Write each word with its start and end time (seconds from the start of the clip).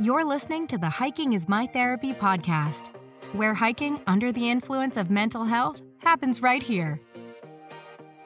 You're 0.00 0.24
listening 0.24 0.66
to 0.66 0.76
the 0.76 0.88
Hiking 0.88 1.34
is 1.34 1.48
My 1.48 1.68
Therapy 1.68 2.12
podcast, 2.12 2.90
where 3.32 3.54
hiking 3.54 4.00
under 4.08 4.32
the 4.32 4.50
influence 4.50 4.96
of 4.96 5.08
mental 5.08 5.44
health 5.44 5.82
happens 5.98 6.42
right 6.42 6.60
here. 6.60 7.00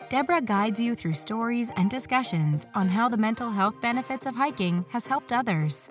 Deborah 0.09 0.41
guides 0.41 0.81
you 0.81 0.95
through 0.95 1.13
stories 1.13 1.71
and 1.77 1.91
discussions 1.91 2.67
on 2.75 2.89
how 2.89 3.11
the 3.11 3.19
mental 3.19 3.51
health 3.51 3.79
benefits 3.83 4.25
of 4.25 4.35
hiking 4.35 4.87
has 4.89 5.07
helped 5.07 5.31
others. 5.31 5.91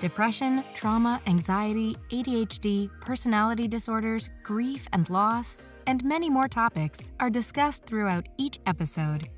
Depression, 0.00 0.62
trauma, 0.74 1.18
anxiety, 1.26 1.96
ADHD, 2.10 2.90
personality 3.00 3.66
disorders, 3.66 4.28
grief 4.42 4.86
and 4.92 5.08
loss, 5.08 5.62
and 5.86 6.04
many 6.04 6.28
more 6.28 6.46
topics 6.46 7.10
are 7.20 7.30
discussed 7.30 7.86
throughout 7.86 8.28
each 8.36 8.58
episode. 8.66 9.30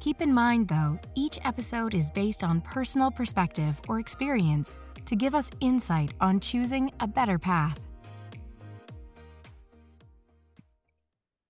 Keep 0.00 0.20
in 0.20 0.32
mind, 0.32 0.68
though, 0.68 0.96
each 1.16 1.40
episode 1.44 1.92
is 1.92 2.08
based 2.08 2.44
on 2.44 2.60
personal 2.60 3.10
perspective 3.10 3.80
or 3.88 3.98
experience 3.98 4.78
to 5.06 5.16
give 5.16 5.34
us 5.34 5.50
insight 5.60 6.14
on 6.20 6.38
choosing 6.38 6.92
a 7.00 7.06
better 7.08 7.36
path. 7.36 7.80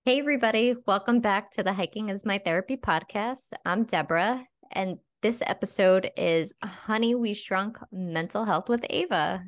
Hey, 0.05 0.19
everybody. 0.19 0.73
Welcome 0.87 1.19
back 1.19 1.51
to 1.51 1.63
the 1.63 1.71
Hiking 1.71 2.09
is 2.09 2.25
My 2.25 2.39
Therapy 2.39 2.75
podcast. 2.75 3.51
I'm 3.65 3.83
Deborah, 3.83 4.43
and 4.71 4.97
this 5.21 5.43
episode 5.45 6.09
is 6.17 6.55
Honey, 6.63 7.13
We 7.13 7.35
Shrunk 7.35 7.77
Mental 7.91 8.45
Health 8.45 8.67
with 8.67 8.83
Ava. 8.89 9.43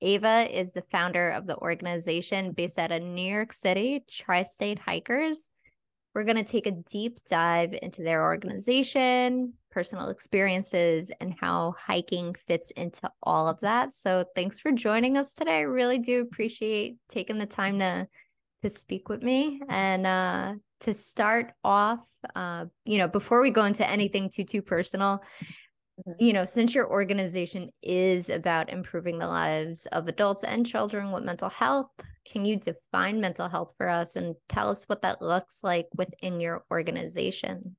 Ava 0.00 0.48
is 0.58 0.72
the 0.72 0.84
founder 0.90 1.32
of 1.32 1.46
the 1.46 1.58
organization 1.58 2.52
based 2.52 2.78
out 2.78 2.92
of 2.92 3.02
New 3.02 3.30
York 3.30 3.52
City, 3.52 4.02
Tri 4.10 4.42
State 4.42 4.78
Hikers. 4.78 5.50
We're 6.14 6.24
going 6.24 6.36
to 6.36 6.44
take 6.44 6.66
a 6.66 6.72
deep 6.72 7.20
dive 7.26 7.74
into 7.80 8.02
their 8.02 8.22
organization, 8.22 9.54
personal 9.70 10.08
experiences, 10.08 11.10
and 11.20 11.34
how 11.40 11.74
hiking 11.78 12.34
fits 12.46 12.70
into 12.72 13.10
all 13.22 13.48
of 13.48 13.60
that. 13.60 13.94
So, 13.94 14.24
thanks 14.34 14.60
for 14.60 14.72
joining 14.72 15.16
us 15.16 15.32
today. 15.32 15.58
I 15.58 15.62
really 15.62 15.98
do 15.98 16.20
appreciate 16.20 16.96
taking 17.08 17.38
the 17.38 17.46
time 17.46 17.78
to 17.78 18.06
to 18.62 18.70
speak 18.70 19.08
with 19.08 19.22
me 19.22 19.60
and 19.68 20.06
uh, 20.06 20.54
to 20.80 20.94
start 20.94 21.52
off. 21.64 22.06
Uh, 22.34 22.66
you 22.84 22.98
know, 22.98 23.08
before 23.08 23.40
we 23.40 23.50
go 23.50 23.64
into 23.64 23.88
anything 23.88 24.30
too 24.30 24.44
too 24.44 24.62
personal. 24.62 25.22
You 26.18 26.32
know, 26.32 26.44
since 26.44 26.74
your 26.74 26.90
organization 26.90 27.70
is 27.82 28.30
about 28.30 28.70
improving 28.70 29.18
the 29.18 29.28
lives 29.28 29.86
of 29.86 30.08
adults 30.08 30.44
and 30.44 30.66
children 30.66 31.12
with 31.12 31.24
mental 31.24 31.48
health, 31.48 31.90
can 32.24 32.44
you 32.44 32.56
define 32.56 33.20
mental 33.20 33.48
health 33.48 33.74
for 33.76 33.88
us 33.88 34.16
and 34.16 34.34
tell 34.48 34.68
us 34.68 34.88
what 34.88 35.02
that 35.02 35.22
looks 35.22 35.62
like 35.62 35.86
within 35.96 36.40
your 36.40 36.64
organization? 36.70 37.76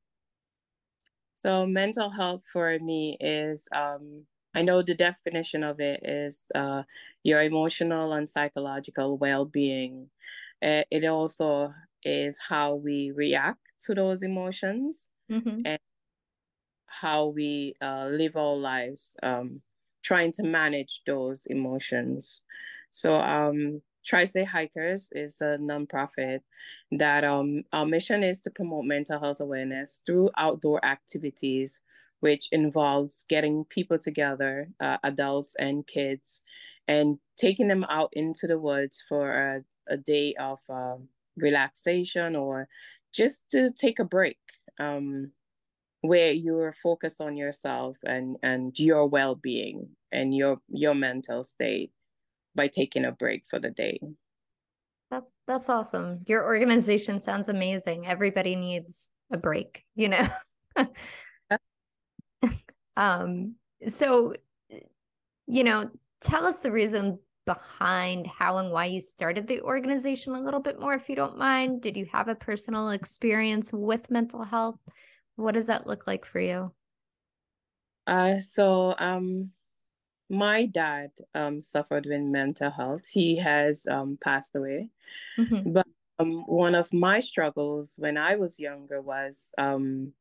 So, 1.33 1.65
mental 1.65 2.09
health 2.09 2.45
for 2.45 2.77
me 2.80 3.17
is 3.19 3.67
um, 3.75 4.25
I 4.55 4.61
know 4.61 4.81
the 4.81 4.95
definition 4.95 5.63
of 5.63 5.80
it 5.80 6.02
is 6.03 6.43
uh, 6.53 6.83
your 7.23 7.41
emotional 7.41 8.13
and 8.13 8.27
psychological 8.27 9.17
well 9.17 9.45
being. 9.45 10.09
Uh, 10.61 10.83
it 10.91 11.03
also 11.05 11.73
is 12.03 12.37
how 12.37 12.75
we 12.75 13.11
react 13.11 13.59
to 13.81 13.95
those 13.95 14.23
emotions 14.23 15.09
mm-hmm. 15.30 15.61
and 15.65 15.80
how 17.02 17.27
we 17.27 17.75
uh, 17.81 18.08
live 18.11 18.36
our 18.36 18.55
lives, 18.55 19.17
um, 19.23 19.61
trying 20.03 20.31
to 20.33 20.44
manage 20.44 21.02
those 21.05 21.45
emotions. 21.47 22.41
So, 22.91 23.19
um, 23.19 23.81
Tri 24.05 24.25
State 24.25 24.47
Hikers 24.47 25.09
is 25.14 25.41
a 25.41 25.58
nonprofit 25.58 26.41
that 26.91 27.23
um, 27.23 27.64
our 27.71 27.86
mission 27.86 28.21
is 28.21 28.41
to 28.41 28.52
promote 28.52 28.86
mental 28.86 29.19
health 29.19 29.39
awareness 29.39 30.02
through 30.05 30.30
outdoor 30.38 30.83
activities, 30.86 31.80
which 32.19 32.49
involves 32.52 33.25
getting 33.30 33.64
people 33.66 33.97
together, 33.97 34.67
uh, 34.81 34.97
adults 35.03 35.55
and 35.58 35.88
kids, 35.88 36.41
and 36.88 37.17
taking 37.38 37.69
them 37.69 37.86
out 37.89 38.09
into 38.14 38.45
the 38.45 38.59
woods 38.59 39.03
for 39.08 39.31
a, 39.31 39.64
a 39.88 39.97
day 39.97 40.33
of 40.36 40.59
uh, 40.69 40.98
relaxation 41.37 42.36
or 42.36 42.67
just 43.14 43.49
to 43.52 43.71
take 43.71 43.99
a 43.99 44.05
break. 44.05 44.37
Um, 44.80 45.31
where 46.03 46.33
you're 46.33 46.73
focused 46.73 47.21
on 47.21 47.37
yourself 47.37 47.95
and 48.03 48.36
and 48.43 48.77
your 48.77 49.08
well-being 49.08 49.87
and 50.11 50.36
your 50.36 50.58
your 50.67 50.93
mental 50.93 51.45
state 51.45 51.91
by 52.55 52.67
taking 52.67 53.05
a 53.05 53.11
break 53.11 53.45
for 53.47 53.58
the 53.58 53.69
day. 53.69 53.97
That's 55.09 55.31
that's 55.47 55.69
awesome. 55.69 56.19
Your 56.27 56.43
organization 56.43 57.21
sounds 57.21 57.47
amazing. 57.47 58.05
Everybody 58.05 58.55
needs 58.55 59.11
a 59.31 59.37
break 59.37 59.83
you 59.95 60.09
know? 60.09 60.27
Um 62.95 63.55
so 63.87 64.36
you 65.47 65.63
know 65.63 65.89
tell 66.21 66.45
us 66.45 66.59
the 66.59 66.71
reason 66.71 67.17
behind 67.45 68.27
how 68.27 68.58
and 68.58 68.71
why 68.71 68.86
you 68.86 69.02
started 69.02 69.47
the 69.47 69.61
organization 69.61 70.36
a 70.36 70.42
little 70.42 70.59
bit 70.59 70.80
more 70.80 70.93
if 70.93 71.09
you 71.09 71.15
don't 71.15 71.37
mind. 71.37 71.81
Did 71.81 71.97
you 71.97 72.05
have 72.11 72.27
a 72.27 72.36
personal 72.36 72.89
experience 72.89 73.73
with 73.73 74.11
mental 74.11 74.43
health 74.43 74.77
what 75.36 75.54
does 75.54 75.67
that 75.67 75.88
look 75.88 76.08
like 76.08 76.26
for 76.26 76.39
you? 76.39 76.71
Uh, 78.05 78.39
so 78.39 78.95
um, 78.99 79.52
my 80.30 80.66
dad 80.66 81.11
um 81.36 81.61
suffered 81.61 82.05
with 82.05 82.21
mental 82.21 82.71
health. 82.71 83.08
He 83.08 83.38
has 83.38 83.86
um 83.88 84.17
passed 84.22 84.55
away, 84.55 84.89
mm-hmm. 85.38 85.72
but 85.72 85.88
um, 86.20 86.43
one 86.48 86.76
of 86.76 86.92
my 86.93 87.20
struggles 87.20 87.95
when 87.98 88.17
I 88.17 88.36
was 88.36 88.60
younger 88.60 89.02
was 89.02 89.49
um 89.58 90.14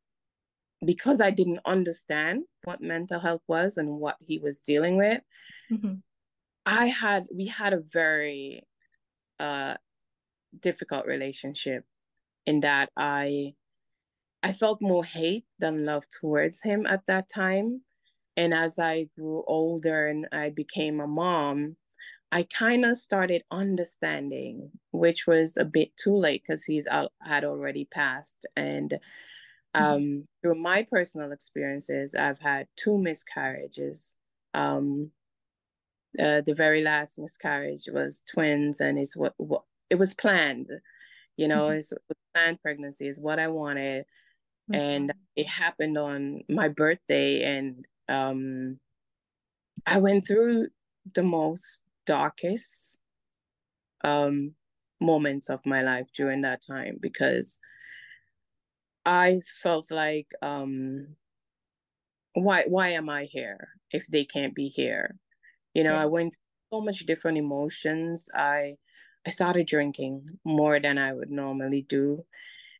because 0.85 1.21
I 1.21 1.31
didn't 1.31 1.61
understand 1.65 2.43
what 2.65 2.81
mental 2.81 3.19
health 3.19 3.41
was 3.47 3.77
and 3.77 3.89
what 3.99 4.17
he 4.25 4.37
was 4.37 4.59
dealing 4.59 4.97
with. 4.97 5.21
Mm-hmm. 5.71 5.95
I 6.65 6.87
had 6.87 7.25
we 7.33 7.47
had 7.47 7.73
a 7.73 7.81
very 7.81 8.63
uh 9.39 9.75
difficult 10.59 11.05
relationship 11.05 11.83
in 12.45 12.61
that 12.61 12.89
I 12.95 13.55
I 14.43 14.51
felt 14.51 14.81
more 14.81 15.05
hate 15.05 15.45
than 15.57 15.85
love 15.85 16.03
towards 16.09 16.61
him 16.61 16.85
at 16.85 17.07
that 17.07 17.29
time. 17.29 17.81
And 18.35 18.53
as 18.53 18.77
I 18.77 19.07
grew 19.15 19.43
older 19.47 20.07
and 20.07 20.27
I 20.33 20.49
became 20.49 20.99
a 20.99 21.07
mom, 21.07 21.77
I 22.31 22.43
kind 22.43 22.83
of 22.83 22.97
started 22.97 23.43
understanding, 23.51 24.71
which 24.91 25.25
was 25.27 25.55
a 25.55 25.63
bit 25.63 25.95
too 25.95 26.15
late 26.15 26.43
because 26.45 26.65
he's 26.65 26.87
out, 26.87 27.13
had 27.21 27.45
already 27.45 27.85
passed. 27.85 28.45
And 28.55 28.89
mm-hmm. 29.75 29.83
um, 29.83 30.01
mm-hmm. 30.01 30.19
through 30.41 30.55
my 30.55 30.85
personal 30.91 31.31
experiences, 31.31 32.13
I've 32.13 32.39
had 32.39 32.67
two 32.75 32.97
miscarriages. 32.97 34.17
Um, 34.53 35.11
uh, 36.19 36.41
the 36.41 36.53
very 36.55 36.81
last 36.81 37.17
miscarriage 37.17 37.87
was 37.91 38.23
twins, 38.29 38.81
and 38.81 38.99
it's 38.99 39.15
what, 39.15 39.33
what 39.37 39.63
it 39.89 39.95
was 39.95 40.13
planned. 40.13 40.69
You 41.37 41.47
know, 41.47 41.67
mm-hmm. 41.67 41.77
it's 41.77 41.93
planned 42.33 42.61
pregnancy 42.61 43.07
is 43.07 43.19
what 43.19 43.39
I 43.39 43.47
wanted 43.47 44.05
and 44.71 45.11
it 45.35 45.47
happened 45.47 45.97
on 45.97 46.41
my 46.49 46.67
birthday 46.67 47.43
and 47.43 47.85
um 48.09 48.79
i 49.85 49.97
went 49.97 50.25
through 50.25 50.67
the 51.15 51.23
most 51.23 51.83
darkest 52.05 53.01
um 54.03 54.53
moments 55.01 55.49
of 55.49 55.59
my 55.65 55.81
life 55.81 56.07
during 56.15 56.41
that 56.41 56.61
time 56.65 56.97
because 57.01 57.59
i 59.05 59.41
felt 59.61 59.91
like 59.91 60.27
um 60.41 61.07
why 62.33 62.63
why 62.67 62.89
am 62.89 63.09
i 63.09 63.25
here 63.25 63.69
if 63.91 64.07
they 64.07 64.25
can't 64.25 64.55
be 64.55 64.67
here? 64.67 65.15
You 65.73 65.83
know 65.83 65.93
yeah. 65.93 66.01
i 66.01 66.05
went 66.05 66.35
so 66.71 66.81
much 66.81 67.05
different 67.05 67.37
emotions. 67.37 68.29
I 68.33 68.75
i 69.25 69.29
started 69.29 69.67
drinking 69.67 70.39
more 70.43 70.79
than 70.79 70.97
i 70.97 71.13
would 71.13 71.31
normally 71.31 71.83
do. 71.87 72.25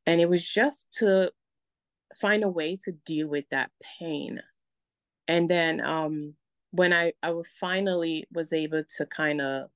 And 0.06 0.20
it 0.20 0.30
was 0.30 0.48
just 0.48 0.92
to 1.00 1.32
find 2.18 2.44
a 2.44 2.50
way 2.50 2.78
to 2.84 2.91
deal 2.91 3.28
with 3.28 3.46
that 3.50 3.72
pain. 4.00 4.41
And 5.28 5.50
then 5.50 5.81
um 5.81 6.36
when 6.74 6.92
i 6.92 7.13
i 7.21 7.31
finally 7.60 8.25
was 8.33 8.51
able 8.51 8.83
to 8.83 9.06
kind 9.06 9.39
of 9.39 9.69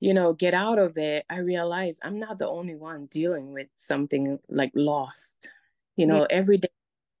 you 0.00 0.12
know 0.12 0.32
get 0.32 0.52
out 0.52 0.78
of 0.78 0.98
it 0.98 1.24
i 1.30 1.38
realized 1.38 2.00
i'm 2.02 2.18
not 2.18 2.38
the 2.38 2.48
only 2.48 2.74
one 2.74 3.06
dealing 3.06 3.52
with 3.52 3.68
something 3.76 4.38
like 4.48 4.72
lost. 4.74 5.48
You 5.96 6.06
know 6.06 6.20
yeah. 6.20 6.36
every 6.36 6.58
day 6.58 6.68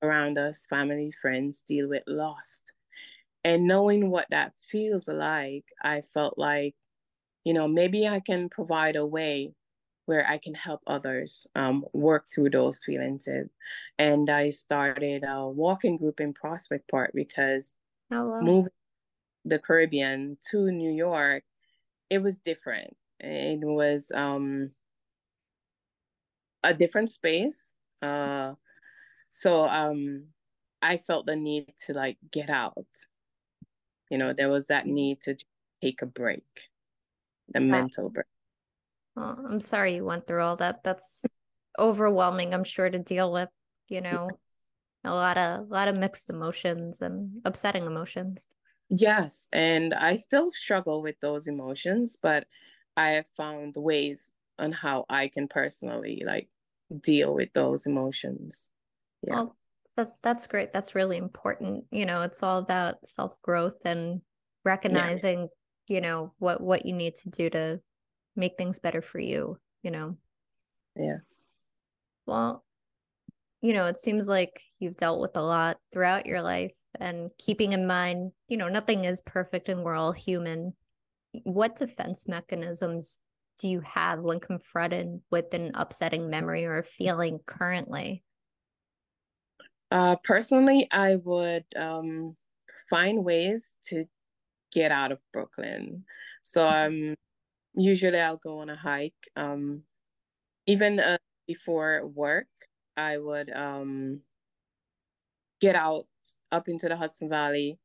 around 0.02 0.36
us 0.36 0.66
family 0.66 1.12
friends 1.12 1.62
deal 1.62 1.88
with 1.88 2.02
lost. 2.06 2.72
And 3.44 3.66
knowing 3.66 4.10
what 4.10 4.26
that 4.30 4.58
feels 4.58 5.06
like 5.08 5.64
i 5.82 6.00
felt 6.00 6.36
like 6.36 6.74
you 7.44 7.54
know 7.54 7.68
maybe 7.68 8.08
i 8.08 8.20
can 8.20 8.48
provide 8.48 8.96
a 8.96 9.06
way 9.06 9.54
where 10.10 10.26
I 10.26 10.38
can 10.38 10.54
help 10.54 10.80
others 10.86 11.46
um, 11.54 11.84
work 11.92 12.26
through 12.28 12.50
those 12.50 12.80
feelings. 12.84 13.28
And 13.98 14.28
I 14.28 14.50
started 14.50 15.22
a 15.22 15.48
walking 15.48 15.96
group 15.96 16.20
in 16.20 16.34
Prospect 16.34 16.90
Park 16.90 17.12
because 17.14 17.76
oh, 18.10 18.28
wow. 18.28 18.40
moving 18.40 18.72
the 19.44 19.60
Caribbean 19.60 20.36
to 20.50 20.70
New 20.70 20.90
York, 20.90 21.44
it 22.10 22.20
was 22.20 22.40
different. 22.40 22.96
It 23.20 23.60
was 23.60 24.10
um, 24.12 24.72
a 26.64 26.74
different 26.74 27.10
space. 27.10 27.74
Uh, 28.02 28.54
so 29.30 29.68
um, 29.68 30.24
I 30.82 30.96
felt 30.96 31.26
the 31.26 31.36
need 31.36 31.72
to 31.86 31.94
like 31.94 32.18
get 32.32 32.50
out 32.50 32.86
you 34.10 34.18
know 34.18 34.32
there 34.32 34.48
was 34.48 34.66
that 34.66 34.86
need 34.86 35.20
to 35.20 35.36
take 35.80 36.02
a 36.02 36.06
break 36.06 36.68
the 37.48 37.60
mental 37.60 38.10
break 38.10 38.26
well, 39.20 39.46
i'm 39.48 39.60
sorry 39.60 39.96
you 39.96 40.04
went 40.04 40.26
through 40.26 40.42
all 40.42 40.56
that. 40.56 40.82
That's 40.84 41.24
overwhelming 41.78 42.52
i'm 42.52 42.64
sure 42.64 42.90
to 42.90 42.98
deal 42.98 43.32
with 43.32 43.48
you 43.88 44.00
know. 44.00 44.28
A 45.02 45.14
lot 45.14 45.38
of 45.38 45.60
a 45.60 45.72
lot 45.72 45.88
of 45.88 45.96
mixed 45.96 46.28
emotions 46.28 47.00
and 47.00 47.40
upsetting 47.46 47.86
emotions. 47.86 48.46
Yes 48.90 49.48
and 49.52 49.94
i 49.94 50.14
still 50.14 50.50
struggle 50.50 51.00
with 51.00 51.14
those 51.20 51.46
emotions 51.46 52.18
but 52.20 52.44
i 52.96 53.10
have 53.10 53.28
found 53.28 53.76
ways 53.76 54.32
on 54.58 54.72
how 54.72 55.06
i 55.08 55.28
can 55.28 55.48
personally 55.48 56.22
like 56.26 56.48
deal 56.98 57.34
with 57.34 57.52
those 57.52 57.86
emotions. 57.86 58.70
Yeah. 59.22 59.34
Well, 59.34 59.56
that, 59.96 60.16
that's 60.22 60.46
great. 60.46 60.72
That's 60.72 60.94
really 60.94 61.16
important. 61.16 61.84
You 61.90 62.06
know 62.06 62.22
it's 62.22 62.42
all 62.42 62.58
about 62.58 62.96
self 63.06 63.40
growth 63.42 63.84
and 63.84 64.20
recognizing 64.64 65.48
yeah. 65.86 65.94
you 65.94 66.00
know 66.00 66.32
what 66.38 66.60
what 66.60 66.84
you 66.84 66.92
need 66.92 67.16
to 67.16 67.30
do 67.30 67.48
to 67.50 67.80
make 68.36 68.56
things 68.56 68.78
better 68.78 69.02
for 69.02 69.18
you 69.18 69.58
you 69.82 69.90
know 69.90 70.16
yes 70.96 71.44
well 72.26 72.64
you 73.62 73.74
know, 73.74 73.86
it 73.86 73.98
seems 73.98 74.28
like 74.28 74.62
you've 74.78 74.96
dealt 74.96 75.20
with 75.20 75.36
a 75.36 75.42
lot 75.42 75.78
throughout 75.92 76.26
your 76.26 76.40
life 76.40 76.72
and 76.98 77.30
keeping 77.38 77.72
in 77.72 77.86
mind, 77.86 78.32
you 78.48 78.56
know, 78.56 78.68
nothing 78.68 79.04
is 79.04 79.20
perfect 79.20 79.68
and 79.68 79.82
we're 79.82 79.96
all 79.96 80.12
human. 80.12 80.74
What 81.44 81.76
defense 81.76 82.26
mechanisms 82.26 83.20
do 83.58 83.68
you 83.68 83.80
have 83.80 84.20
when 84.20 84.40
confronted 84.40 85.20
with 85.30 85.52
an 85.52 85.72
upsetting 85.74 86.30
memory 86.30 86.64
or 86.64 86.82
feeling 86.82 87.38
currently? 87.44 88.22
Uh, 89.90 90.16
personally, 90.24 90.88
I 90.90 91.16
would 91.16 91.64
um, 91.76 92.36
find 92.88 93.24
ways 93.24 93.76
to 93.86 94.06
get 94.72 94.90
out 94.90 95.12
of 95.12 95.20
Brooklyn. 95.32 96.04
So 96.42 96.66
um, 96.66 97.14
usually 97.82 98.18
I'll 98.18 98.36
go 98.36 98.58
on 98.58 98.70
a 98.70 98.76
hike. 98.76 99.28
Um, 99.36 99.82
even 100.66 101.00
uh, 101.00 101.18
before 101.46 102.06
work, 102.06 102.48
I 102.96 103.18
would 103.18 103.50
um, 103.50 104.20
get 105.60 105.74
out 105.74 106.06
up 106.52 106.68
into 106.68 106.88
the 106.88 106.96
Hudson 106.96 107.28
Valley, 107.28 107.78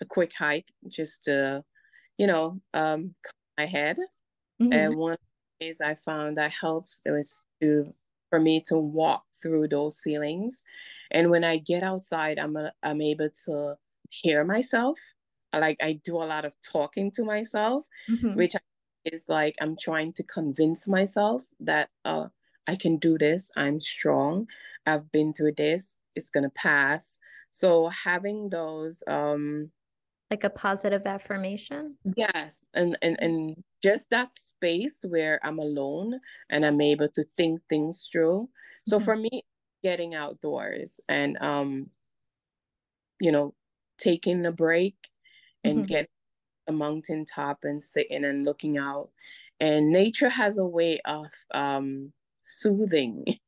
a 0.00 0.04
quick 0.04 0.32
hike, 0.36 0.72
just 0.88 1.24
to, 1.24 1.64
you 2.18 2.26
know, 2.26 2.60
um, 2.72 3.14
my 3.58 3.66
head. 3.66 3.98
Mm-hmm. 4.60 4.72
And 4.72 4.96
one 4.96 5.12
of 5.14 5.18
the 5.58 5.66
ways 5.66 5.80
I 5.80 5.94
found 5.94 6.38
that 6.38 6.52
helps 6.52 7.00
it 7.04 7.10
was 7.10 7.44
to 7.60 7.92
for 8.30 8.40
me 8.40 8.60
to 8.66 8.76
walk 8.76 9.24
through 9.42 9.68
those 9.68 10.00
feelings. 10.00 10.62
And 11.10 11.30
when 11.30 11.44
I 11.44 11.58
get 11.58 11.82
outside, 11.82 12.38
I'm 12.38 12.56
a, 12.56 12.72
I'm 12.82 13.00
able 13.00 13.28
to 13.46 13.76
hear 14.10 14.44
myself. 14.44 14.98
Like 15.52 15.76
I 15.80 16.00
do 16.04 16.16
a 16.16 16.26
lot 16.26 16.44
of 16.44 16.54
talking 16.68 17.12
to 17.12 17.24
myself, 17.24 17.84
mm-hmm. 18.10 18.34
which 18.34 18.54
is 19.04 19.28
like 19.28 19.54
I'm 19.60 19.76
trying 19.76 20.12
to 20.14 20.22
convince 20.22 20.88
myself 20.88 21.44
that 21.60 21.90
uh, 22.04 22.28
I 22.66 22.76
can 22.76 22.96
do 22.96 23.18
this. 23.18 23.50
I'm 23.56 23.80
strong. 23.80 24.48
I've 24.86 25.10
been 25.12 25.32
through 25.32 25.52
this. 25.56 25.98
It's 26.14 26.30
going 26.30 26.44
to 26.44 26.50
pass. 26.50 27.18
So 27.50 27.88
having 27.88 28.48
those 28.50 29.02
um 29.06 29.70
like 30.30 30.44
a 30.44 30.50
positive 30.50 31.06
affirmation. 31.06 31.96
Yes, 32.16 32.68
and 32.74 32.98
and 33.02 33.16
and 33.20 33.62
just 33.82 34.10
that 34.10 34.34
space 34.34 35.04
where 35.06 35.38
I'm 35.44 35.58
alone 35.58 36.18
and 36.50 36.64
I'm 36.64 36.80
able 36.80 37.08
to 37.10 37.22
think 37.22 37.60
things 37.68 38.08
through. 38.10 38.48
So 38.88 38.96
mm-hmm. 38.96 39.04
for 39.04 39.16
me 39.16 39.44
getting 39.82 40.14
outdoors 40.14 40.98
and 41.08 41.36
um 41.42 41.90
you 43.20 43.30
know 43.30 43.54
taking 43.98 44.46
a 44.46 44.52
break 44.52 44.96
and 45.62 45.80
mm-hmm. 45.80 45.86
get 45.86 46.08
a 46.66 46.72
mountain 46.72 47.24
top 47.24 47.58
and 47.62 47.82
sitting 47.82 48.24
and 48.24 48.44
looking 48.44 48.78
out 48.78 49.10
and 49.60 49.90
nature 49.90 50.28
has 50.28 50.58
a 50.58 50.64
way 50.64 50.98
of 51.04 51.26
um 51.52 52.12
soothing 52.40 53.24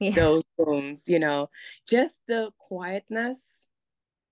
yeah. 0.00 0.14
those 0.14 0.42
wounds, 0.56 1.08
you 1.08 1.18
know, 1.18 1.50
just 1.88 2.22
the 2.26 2.50
quietness. 2.58 3.68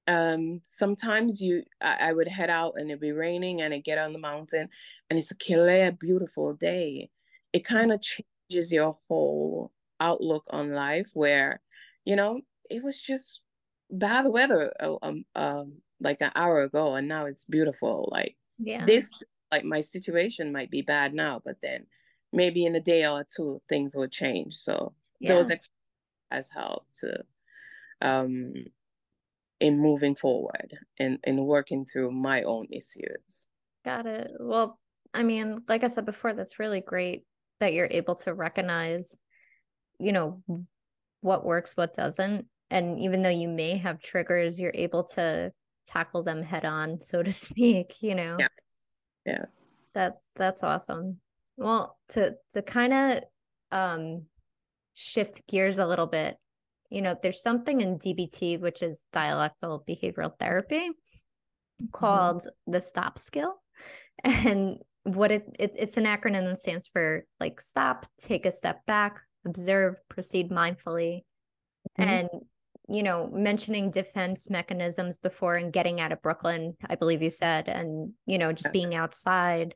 Um, 0.07 0.61
sometimes 0.65 1.43
you, 1.43 1.65
I, 1.83 2.09
I, 2.09 2.13
would 2.15 2.29
head 2.29 2.49
out 2.49 2.75
and 2.77 2.89
it'd 2.91 2.99
be 2.99 3.13
raining 3.13 3.61
and 3.61 3.75
I 3.75 3.79
get 3.79 3.99
on 3.99 4.15
the 4.15 4.19
mountain 4.19 4.71
and 5.11 5.19
it's 5.19 5.31
a 5.31 5.37
clear, 5.37 5.93
beautiful 5.93 6.55
day. 6.55 7.11
It 7.53 7.67
kind 7.67 7.93
of 7.93 8.01
changes 8.01 8.73
your 8.73 8.97
whole 9.07 9.71
outlook 10.01 10.45
on 10.49 10.73
life 10.73 11.11
where, 11.13 11.61
you 12.07 12.17
know, 12.17 12.41
it 12.71 12.83
was 12.83 12.99
just 12.99 13.43
bad 13.91 14.27
weather 14.29 14.73
um, 15.03 15.27
um, 15.35 15.75
like 16.01 16.21
an 16.21 16.31
hour 16.35 16.63
ago 16.63 16.95
and 16.95 17.09
now 17.09 17.27
it's 17.27 17.45
beautiful. 17.45 18.09
Like 18.11 18.37
yeah. 18.59 18.85
this, 18.85 19.23
like 19.51 19.65
my 19.65 19.81
situation 19.81 20.53
might 20.53 20.71
be 20.71 20.83
bad 20.83 21.15
now, 21.15 21.41
but 21.45 21.57
then 21.63 21.87
maybe 22.33 22.65
in 22.65 22.75
a 22.75 22.81
day 22.81 23.07
or 23.07 23.25
two 23.25 23.61
things 23.69 23.95
will 23.95 24.09
change. 24.09 24.55
So 24.55 24.95
yeah. 25.21 25.35
those 25.35 25.51
ex- 25.51 25.71
has 26.31 26.49
helped 26.51 26.95
to 27.01 27.25
um 28.01 28.53
in 29.61 29.79
moving 29.79 30.15
forward 30.15 30.79
and 30.99 31.19
in 31.25 31.45
working 31.45 31.85
through 31.85 32.13
my 32.13 32.43
own 32.43 32.67
issues. 32.71 33.47
Got 33.85 34.07
it. 34.07 34.31
Well, 34.39 34.79
I 35.15 35.23
mean, 35.23 35.63
like 35.69 35.85
I 35.85 35.89
said 35.89 36.05
before, 36.05 36.35
that's 36.35 36.59
really 36.59 36.81
great 36.81 37.25
that 37.61 37.73
you're 37.73 37.89
able 37.91 38.15
to 38.17 38.35
recognize, 38.35 39.17
you 39.99 40.13
know, 40.13 40.43
what 41.23 41.45
works, 41.45 41.77
what 41.77 41.95
doesn't. 41.95 42.47
And 42.71 43.01
even 43.01 43.23
though 43.23 43.31
you 43.31 43.49
may 43.49 43.77
have 43.77 44.01
triggers, 44.01 44.61
you're 44.61 44.73
able 44.75 45.05
to 45.05 45.53
tackle 45.89 46.23
them 46.23 46.43
head 46.43 46.65
on, 46.65 47.01
so 47.03 47.23
to 47.23 47.33
speak, 47.33 47.97
you 48.01 48.15
know. 48.15 48.37
Yeah. 48.39 48.49
Yes. 49.27 49.73
That 49.95 50.21
that's 50.37 50.63
awesome. 50.63 51.19
Well, 51.57 51.99
to 52.11 52.37
to 52.53 52.63
kind 52.63 52.93
of 52.93 53.23
um, 53.73 54.23
shift 54.95 55.47
gears 55.49 55.79
a 55.79 55.87
little 55.87 56.07
bit, 56.07 56.37
you 56.91 57.03
know, 57.03 57.17
there's 57.21 57.43
something 57.43 57.81
in 57.81 57.99
DBT 57.99 58.61
which 58.61 58.83
is 58.83 59.03
dialectical 59.13 59.85
behavioral 59.89 60.33
therapy 60.39 60.89
mm-hmm. 60.89 61.87
called 61.93 62.43
mm-hmm. 62.43 62.73
the 62.73 62.81
STOP 62.81 63.19
skill, 63.19 63.55
and 64.25 64.79
what 65.03 65.31
it, 65.31 65.45
it 65.59 65.75
it's 65.77 65.97
an 65.97 66.05
acronym 66.05 66.47
that 66.47 66.59
stands 66.59 66.87
for 66.87 67.25
like 67.41 67.61
stop, 67.61 68.07
take 68.19 68.47
a 68.47 68.53
step 68.53 68.85
back, 68.87 69.21
observe, 69.47 69.97
proceed 70.09 70.51
mindfully, 70.51 71.23
mm-hmm. 71.99 72.03
and 72.03 72.29
you 72.89 73.03
know, 73.03 73.29
mentioning 73.33 73.91
defense 73.91 74.49
mechanisms 74.51 75.19
before 75.19 75.57
and 75.57 75.73
getting 75.73 76.01
out 76.01 76.13
of 76.13 76.23
Brooklyn, 76.23 76.77
I 76.89 76.95
believe 76.95 77.23
you 77.23 77.31
said, 77.31 77.69
and, 77.69 78.13
you 78.27 78.39
know, 78.39 78.53
just 78.53 78.73
being 78.73 78.95
outside 78.95 79.75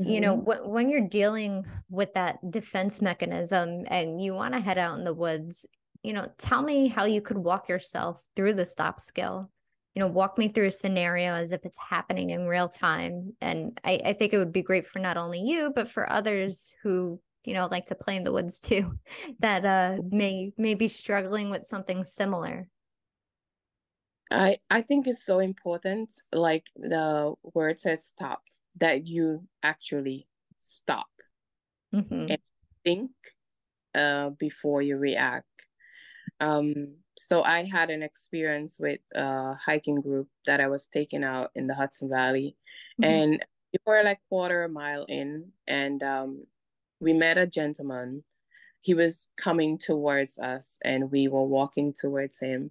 Mm-hmm. 0.00 0.10
You 0.10 0.20
know, 0.20 0.36
mm-hmm. 0.36 0.68
when 0.68 0.88
you're 0.88 1.08
dealing 1.08 1.64
with 1.88 2.12
that 2.14 2.38
defense 2.50 3.00
mechanism 3.00 3.84
and 3.88 4.20
you 4.20 4.34
want 4.34 4.54
to 4.54 4.60
head 4.60 4.78
out 4.78 4.98
in 4.98 5.04
the 5.04 5.14
woods, 5.14 5.66
you 6.02 6.12
know, 6.12 6.28
tell 6.38 6.62
me 6.62 6.88
how 6.88 7.04
you 7.04 7.20
could 7.20 7.38
walk 7.38 7.68
yourself 7.68 8.22
through 8.34 8.54
the 8.54 8.66
stop 8.66 9.00
skill. 9.00 9.50
You 9.94 10.00
know, 10.00 10.08
walk 10.08 10.38
me 10.38 10.48
through 10.48 10.66
a 10.66 10.72
scenario 10.72 11.34
as 11.34 11.52
if 11.52 11.64
it's 11.64 11.78
happening 11.78 12.30
in 12.30 12.46
real 12.46 12.68
time. 12.68 13.34
And 13.40 13.78
I, 13.84 14.00
I 14.06 14.12
think 14.12 14.32
it 14.32 14.38
would 14.38 14.52
be 14.52 14.62
great 14.62 14.88
for 14.88 14.98
not 14.98 15.16
only 15.16 15.40
you, 15.40 15.70
but 15.72 15.88
for 15.88 16.10
others 16.10 16.74
who, 16.82 17.20
you 17.44 17.54
know, 17.54 17.68
like 17.70 17.86
to 17.86 17.94
play 17.94 18.16
in 18.16 18.24
the 18.24 18.32
woods 18.32 18.60
too, 18.60 18.94
that 19.40 19.64
uh 19.64 19.96
may 20.10 20.52
may 20.56 20.74
be 20.74 20.88
struggling 20.88 21.50
with 21.50 21.64
something 21.64 22.04
similar. 22.04 22.68
I 24.30 24.58
I 24.70 24.80
think 24.82 25.06
it's 25.06 25.24
so 25.24 25.38
important, 25.38 26.12
like 26.32 26.66
the 26.76 27.34
word 27.42 27.78
says 27.78 28.04
stop 28.04 28.42
that 28.76 29.06
you 29.06 29.46
actually 29.62 30.26
stop 30.58 31.06
mm-hmm. 31.94 32.26
and 32.30 32.38
think 32.84 33.10
uh, 33.94 34.30
before 34.30 34.82
you 34.82 34.96
react. 34.96 35.46
Um, 36.40 36.96
so 37.16 37.42
I 37.42 37.64
had 37.64 37.90
an 37.90 38.02
experience 38.02 38.78
with 38.80 39.00
a 39.14 39.54
hiking 39.54 40.00
group 40.00 40.28
that 40.46 40.60
I 40.60 40.66
was 40.66 40.88
taking 40.88 41.22
out 41.22 41.50
in 41.54 41.66
the 41.68 41.74
Hudson 41.74 42.08
Valley, 42.08 42.56
mm-hmm. 43.00 43.04
and 43.04 43.46
we 43.72 43.78
were 43.86 44.02
like 44.02 44.18
quarter 44.28 44.64
a 44.64 44.68
mile 44.68 45.04
in, 45.08 45.52
and 45.66 46.02
um, 46.02 46.44
we 47.04 47.12
met 47.12 47.38
a 47.38 47.46
gentleman. 47.46 48.24
He 48.80 48.94
was 48.94 49.28
coming 49.36 49.78
towards 49.78 50.38
us, 50.38 50.78
and 50.84 51.10
we 51.10 51.28
were 51.28 51.44
walking 51.44 51.92
towards 51.92 52.38
him. 52.38 52.70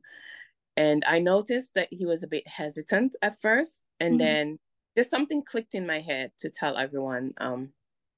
And 0.75 1.03
I 1.07 1.19
noticed 1.19 1.75
that 1.75 1.89
he 1.91 2.05
was 2.05 2.23
a 2.23 2.27
bit 2.27 2.47
hesitant 2.47 3.15
at 3.21 3.39
first, 3.39 3.85
and 3.99 4.13
mm-hmm. 4.13 4.25
then 4.25 4.59
just 4.97 5.09
something 5.09 5.43
clicked 5.43 5.75
in 5.75 5.87
my 5.87 6.01
head 6.01 6.31
to 6.39 6.49
tell 6.49 6.77
everyone, 6.77 7.33
um, 7.37 7.69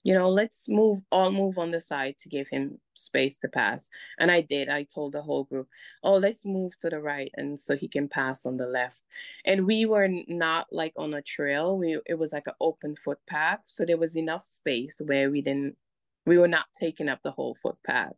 you 0.03 0.13
know, 0.13 0.29
let's 0.29 0.69
move, 0.69 1.01
all 1.11 1.31
move 1.31 1.57
on 1.57 1.71
the 1.71 1.81
side 1.81 2.15
to 2.19 2.29
give 2.29 2.47
him 2.47 2.79
space 2.93 3.39
to 3.39 3.47
pass. 3.47 3.89
And 4.19 4.29
I 4.29 4.41
did. 4.41 4.69
I 4.69 4.83
told 4.83 5.13
the 5.13 5.21
whole 5.21 5.45
group, 5.45 5.67
oh, 6.03 6.17
let's 6.17 6.45
move 6.45 6.77
to 6.77 6.89
the 6.89 6.99
right, 6.99 7.31
and 7.35 7.59
so 7.59 7.75
he 7.75 7.87
can 7.87 8.07
pass 8.07 8.45
on 8.45 8.57
the 8.57 8.67
left. 8.67 9.01
And 9.45 9.65
we 9.65 9.85
were 9.85 10.09
not 10.27 10.67
like 10.71 10.93
on 10.95 11.13
a 11.13 11.21
trail. 11.21 11.77
We 11.77 11.99
it 12.05 12.19
was 12.19 12.33
like 12.33 12.47
an 12.47 12.53
open 12.61 12.95
footpath, 12.95 13.63
so 13.65 13.83
there 13.83 13.97
was 13.97 14.15
enough 14.15 14.43
space 14.43 15.01
where 15.05 15.31
we 15.31 15.41
didn't, 15.41 15.75
we 16.25 16.37
were 16.37 16.47
not 16.47 16.65
taking 16.79 17.09
up 17.09 17.19
the 17.23 17.31
whole 17.31 17.55
footpath. 17.55 18.13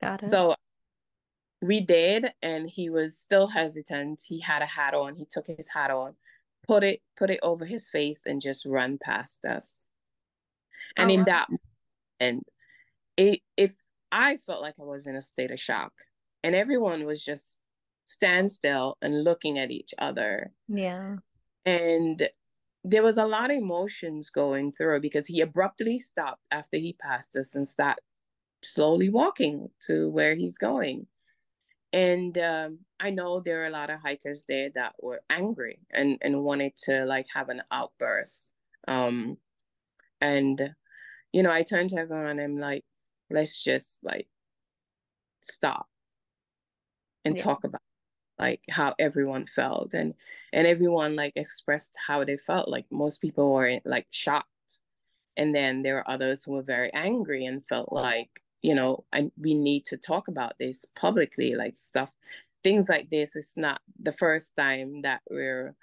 Got 0.00 0.22
it. 0.22 0.26
So 0.26 0.54
we 1.60 1.80
did, 1.80 2.32
and 2.42 2.68
he 2.68 2.90
was 2.90 3.18
still 3.18 3.48
hesitant. 3.48 4.22
He 4.26 4.40
had 4.40 4.62
a 4.62 4.66
hat 4.66 4.94
on. 4.94 5.14
He 5.14 5.26
took 5.30 5.46
his 5.46 5.68
hat 5.68 5.90
on 5.90 6.14
put 6.68 6.84
it 6.84 7.00
put 7.16 7.30
it 7.30 7.40
over 7.42 7.64
his 7.64 7.88
face 7.88 8.26
and 8.26 8.40
just 8.40 8.66
run 8.66 8.98
past 9.02 9.44
us. 9.44 9.88
And 10.96 11.10
oh, 11.10 11.14
in 11.14 11.20
wow. 11.20 11.24
that 11.26 11.48
and 12.20 12.42
it 13.16 13.40
if 13.56 13.74
I 14.12 14.36
felt 14.36 14.62
like 14.62 14.74
I 14.78 14.84
was 14.84 15.06
in 15.06 15.16
a 15.16 15.22
state 15.22 15.50
of 15.50 15.58
shock 15.58 15.92
and 16.44 16.54
everyone 16.54 17.04
was 17.04 17.24
just 17.24 17.56
stand 18.04 18.50
still 18.50 18.96
and 19.02 19.24
looking 19.24 19.58
at 19.58 19.70
each 19.70 19.92
other. 19.98 20.52
Yeah. 20.68 21.16
And 21.64 22.28
there 22.84 23.02
was 23.02 23.18
a 23.18 23.26
lot 23.26 23.50
of 23.50 23.56
emotions 23.56 24.30
going 24.30 24.72
through 24.72 25.00
because 25.00 25.26
he 25.26 25.40
abruptly 25.40 25.98
stopped 25.98 26.46
after 26.50 26.76
he 26.76 26.94
passed 26.94 27.36
us 27.36 27.54
and 27.54 27.68
started 27.68 28.02
slowly 28.62 29.08
walking 29.08 29.68
to 29.86 30.08
where 30.10 30.34
he's 30.34 30.58
going. 30.58 31.06
And 31.92 32.36
um, 32.38 32.80
I 33.00 33.10
know 33.10 33.40
there 33.40 33.62
are 33.62 33.66
a 33.66 33.70
lot 33.70 33.90
of 33.90 34.00
hikers 34.00 34.44
there 34.48 34.70
that 34.74 34.94
were 35.00 35.22
angry 35.30 35.80
and, 35.90 36.18
and 36.20 36.44
wanted 36.44 36.76
to 36.84 37.04
like 37.04 37.26
have 37.34 37.48
an 37.48 37.62
outburst. 37.70 38.52
Um, 38.86 39.38
and, 40.20 40.74
you 41.32 41.42
know, 41.42 41.52
I 41.52 41.62
turned 41.62 41.90
to 41.90 41.96
everyone 41.96 42.38
and 42.38 42.40
I'm 42.40 42.58
like, 42.58 42.84
let's 43.30 43.62
just 43.62 44.00
like 44.02 44.28
stop 45.40 45.86
and 47.24 47.36
yeah. 47.36 47.42
talk 47.42 47.64
about 47.64 47.82
like 48.38 48.60
how 48.70 48.94
everyone 48.98 49.44
felt 49.44 49.94
and 49.94 50.14
and 50.52 50.66
everyone 50.66 51.16
like 51.16 51.32
expressed 51.36 51.94
how 52.06 52.24
they 52.24 52.36
felt 52.36 52.68
like 52.68 52.86
most 52.90 53.20
people 53.20 53.52
were 53.52 53.78
like 53.84 54.06
shocked 54.10 54.48
and 55.36 55.54
then 55.54 55.82
there 55.82 55.94
were 55.94 56.10
others 56.10 56.44
who 56.44 56.52
were 56.52 56.62
very 56.62 56.92
angry 56.94 57.44
and 57.44 57.64
felt 57.64 57.92
like 57.92 58.28
you 58.62 58.74
know 58.74 59.04
and 59.12 59.32
we 59.40 59.54
need 59.54 59.84
to 59.84 59.96
talk 59.96 60.28
about 60.28 60.54
this 60.58 60.84
publicly 60.96 61.54
like 61.54 61.76
stuff 61.76 62.12
things 62.62 62.88
like 62.88 63.08
this 63.10 63.36
is 63.36 63.54
not 63.56 63.80
the 64.02 64.12
first 64.12 64.54
time 64.56 65.02
that 65.02 65.20
we're 65.30 65.74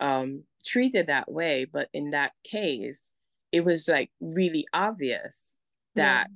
um 0.00 0.42
treated 0.64 1.06
that 1.06 1.30
way 1.30 1.64
but 1.64 1.88
in 1.92 2.10
that 2.10 2.32
case 2.44 3.12
it 3.52 3.64
was 3.64 3.88
like 3.88 4.10
really 4.20 4.66
obvious 4.72 5.56
that 5.94 6.28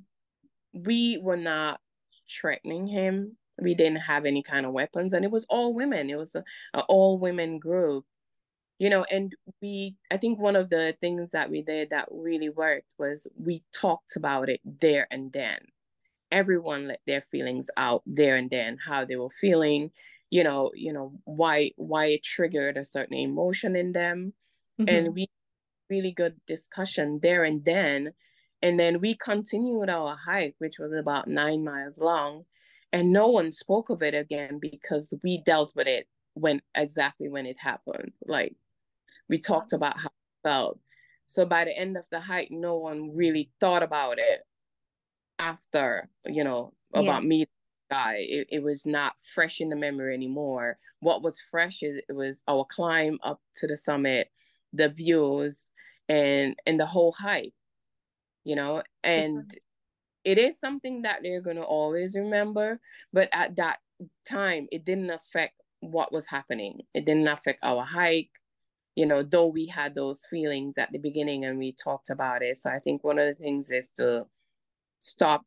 yeah. 0.73 0.81
we 0.85 1.19
were 1.21 1.37
not 1.37 1.79
threatening 2.29 2.87
him 2.87 3.35
we 3.59 3.75
didn't 3.75 4.01
have 4.01 4.25
any 4.25 4.43
kind 4.43 4.65
of 4.65 4.71
weapons 4.71 5.13
and 5.13 5.25
it 5.25 5.31
was 5.31 5.45
all 5.49 5.73
women. 5.73 6.09
It 6.09 6.17
was 6.17 6.35
a, 6.35 6.43
a 6.73 6.81
all 6.81 7.17
women 7.17 7.59
group 7.59 8.05
you 8.81 8.89
know 8.89 9.05
and 9.11 9.35
we 9.61 9.95
i 10.09 10.17
think 10.17 10.39
one 10.39 10.55
of 10.55 10.71
the 10.71 10.91
things 10.99 11.29
that 11.31 11.51
we 11.51 11.61
did 11.61 11.91
that 11.91 12.07
really 12.09 12.49
worked 12.49 12.91
was 12.97 13.27
we 13.37 13.61
talked 13.71 14.15
about 14.15 14.49
it 14.49 14.59
there 14.65 15.07
and 15.11 15.31
then. 15.31 15.59
Everyone 16.31 16.87
let 16.87 17.01
their 17.05 17.19
feelings 17.21 17.69
out 17.75 18.03
there 18.05 18.37
and 18.37 18.49
then 18.49 18.77
how 18.83 19.05
they 19.05 19.17
were 19.17 19.29
feeling 19.29 19.91
you 20.31 20.43
know 20.43 20.71
you 20.73 20.91
know 20.93 21.13
why 21.25 21.71
why 21.75 22.05
it 22.05 22.23
triggered 22.23 22.75
a 22.77 22.85
certain 22.85 23.17
emotion 23.17 23.75
in 23.75 23.91
them. 23.91 24.33
Mm-hmm. 24.79 24.95
and 24.95 25.13
we 25.13 25.27
really 25.89 26.13
good 26.13 26.35
discussion 26.47 27.19
there 27.21 27.43
and 27.43 27.63
then. 27.65 28.13
And 28.63 28.79
then 28.79 29.01
we 29.01 29.15
continued 29.15 29.89
our 29.89 30.17
hike 30.25 30.55
which 30.57 30.79
was 30.79 30.93
about 30.93 31.27
nine 31.27 31.63
miles 31.63 31.99
long 31.99 32.45
and 32.93 33.11
no 33.11 33.27
one 33.27 33.51
spoke 33.51 33.89
of 33.89 34.01
it 34.01 34.13
again 34.13 34.59
because 34.59 35.13
we 35.23 35.41
dealt 35.43 35.73
with 35.75 35.87
it 35.87 36.07
when 36.33 36.61
exactly 36.75 37.29
when 37.29 37.45
it 37.45 37.57
happened. 37.59 38.11
Like 38.25 38.55
we 39.29 39.37
talked 39.37 39.73
about 39.73 39.99
how 39.99 40.07
it 40.07 40.47
felt. 40.47 40.79
So 41.27 41.45
by 41.45 41.65
the 41.65 41.77
end 41.77 41.97
of 41.97 42.05
the 42.11 42.19
hike 42.19 42.51
no 42.51 42.77
one 42.77 43.15
really 43.15 43.49
thought 43.59 43.83
about 43.83 44.19
it 44.19 44.41
after 45.39 46.09
you 46.25 46.43
know 46.43 46.73
about 46.93 47.23
yeah. 47.23 47.27
me 47.27 47.45
guy. 47.89 48.17
It, 48.19 48.47
it 48.51 48.63
was 48.63 48.85
not 48.85 49.13
fresh 49.33 49.59
in 49.59 49.69
the 49.69 49.75
memory 49.75 50.13
anymore. 50.13 50.77
What 51.01 51.21
was 51.21 51.41
fresh 51.51 51.83
is 51.83 51.97
it 52.07 52.13
was 52.13 52.43
our 52.47 52.65
climb 52.65 53.19
up 53.23 53.41
to 53.57 53.67
the 53.67 53.77
summit 53.77 54.29
the 54.73 54.87
views 54.87 55.69
and 56.07 56.55
and 56.65 56.79
the 56.79 56.85
whole 56.85 57.11
hike 57.11 57.53
you 58.43 58.55
know? 58.55 58.83
Mm-hmm. 59.05 59.09
And 59.09 59.57
it 60.23 60.37
is 60.37 60.59
something 60.59 61.01
that 61.01 61.19
they're 61.23 61.41
going 61.41 61.55
to 61.55 61.63
always 61.63 62.15
remember 62.15 62.79
but 63.13 63.29
at 63.33 63.55
that 63.55 63.79
time 64.25 64.67
it 64.71 64.85
didn't 64.85 65.09
affect 65.09 65.55
what 65.81 66.11
was 66.11 66.27
happening. 66.27 66.81
It 66.93 67.05
didn't 67.05 67.27
affect 67.27 67.59
our 67.63 67.83
hike 67.83 68.29
you 68.95 69.05
know 69.05 69.23
though 69.23 69.47
we 69.47 69.65
had 69.65 69.95
those 69.95 70.25
feelings 70.29 70.77
at 70.77 70.91
the 70.91 70.99
beginning 70.99 71.45
and 71.45 71.57
we 71.57 71.73
talked 71.73 72.09
about 72.09 72.41
it. 72.41 72.57
So 72.57 72.69
i 72.69 72.79
think 72.79 73.03
one 73.03 73.19
of 73.19 73.27
the 73.27 73.41
things 73.41 73.71
is 73.71 73.91
to 73.93 74.25
stop 74.99 75.43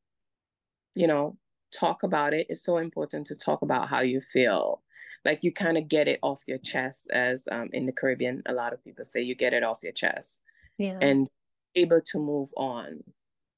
you 0.94 1.06
know 1.06 1.36
talk 1.72 2.02
about 2.02 2.34
it. 2.34 2.46
It's 2.48 2.64
so 2.64 2.78
important 2.78 3.26
to 3.28 3.34
talk 3.34 3.62
about 3.62 3.88
how 3.88 4.00
you 4.00 4.20
feel. 4.20 4.82
Like 5.24 5.42
you 5.42 5.52
kind 5.52 5.76
of 5.76 5.88
get 5.88 6.06
it 6.06 6.20
off 6.22 6.42
your 6.46 6.58
chest 6.58 7.10
as 7.12 7.48
um, 7.50 7.68
in 7.72 7.86
the 7.86 7.92
caribbean 7.92 8.42
a 8.46 8.52
lot 8.52 8.72
of 8.72 8.84
people 8.84 9.04
say 9.04 9.22
you 9.22 9.34
get 9.34 9.54
it 9.54 9.62
off 9.62 9.82
your 9.82 9.92
chest 9.92 10.42
yeah. 10.78 10.98
and 11.00 11.28
able 11.74 12.00
to 12.00 12.18
move 12.18 12.50
on 12.56 13.02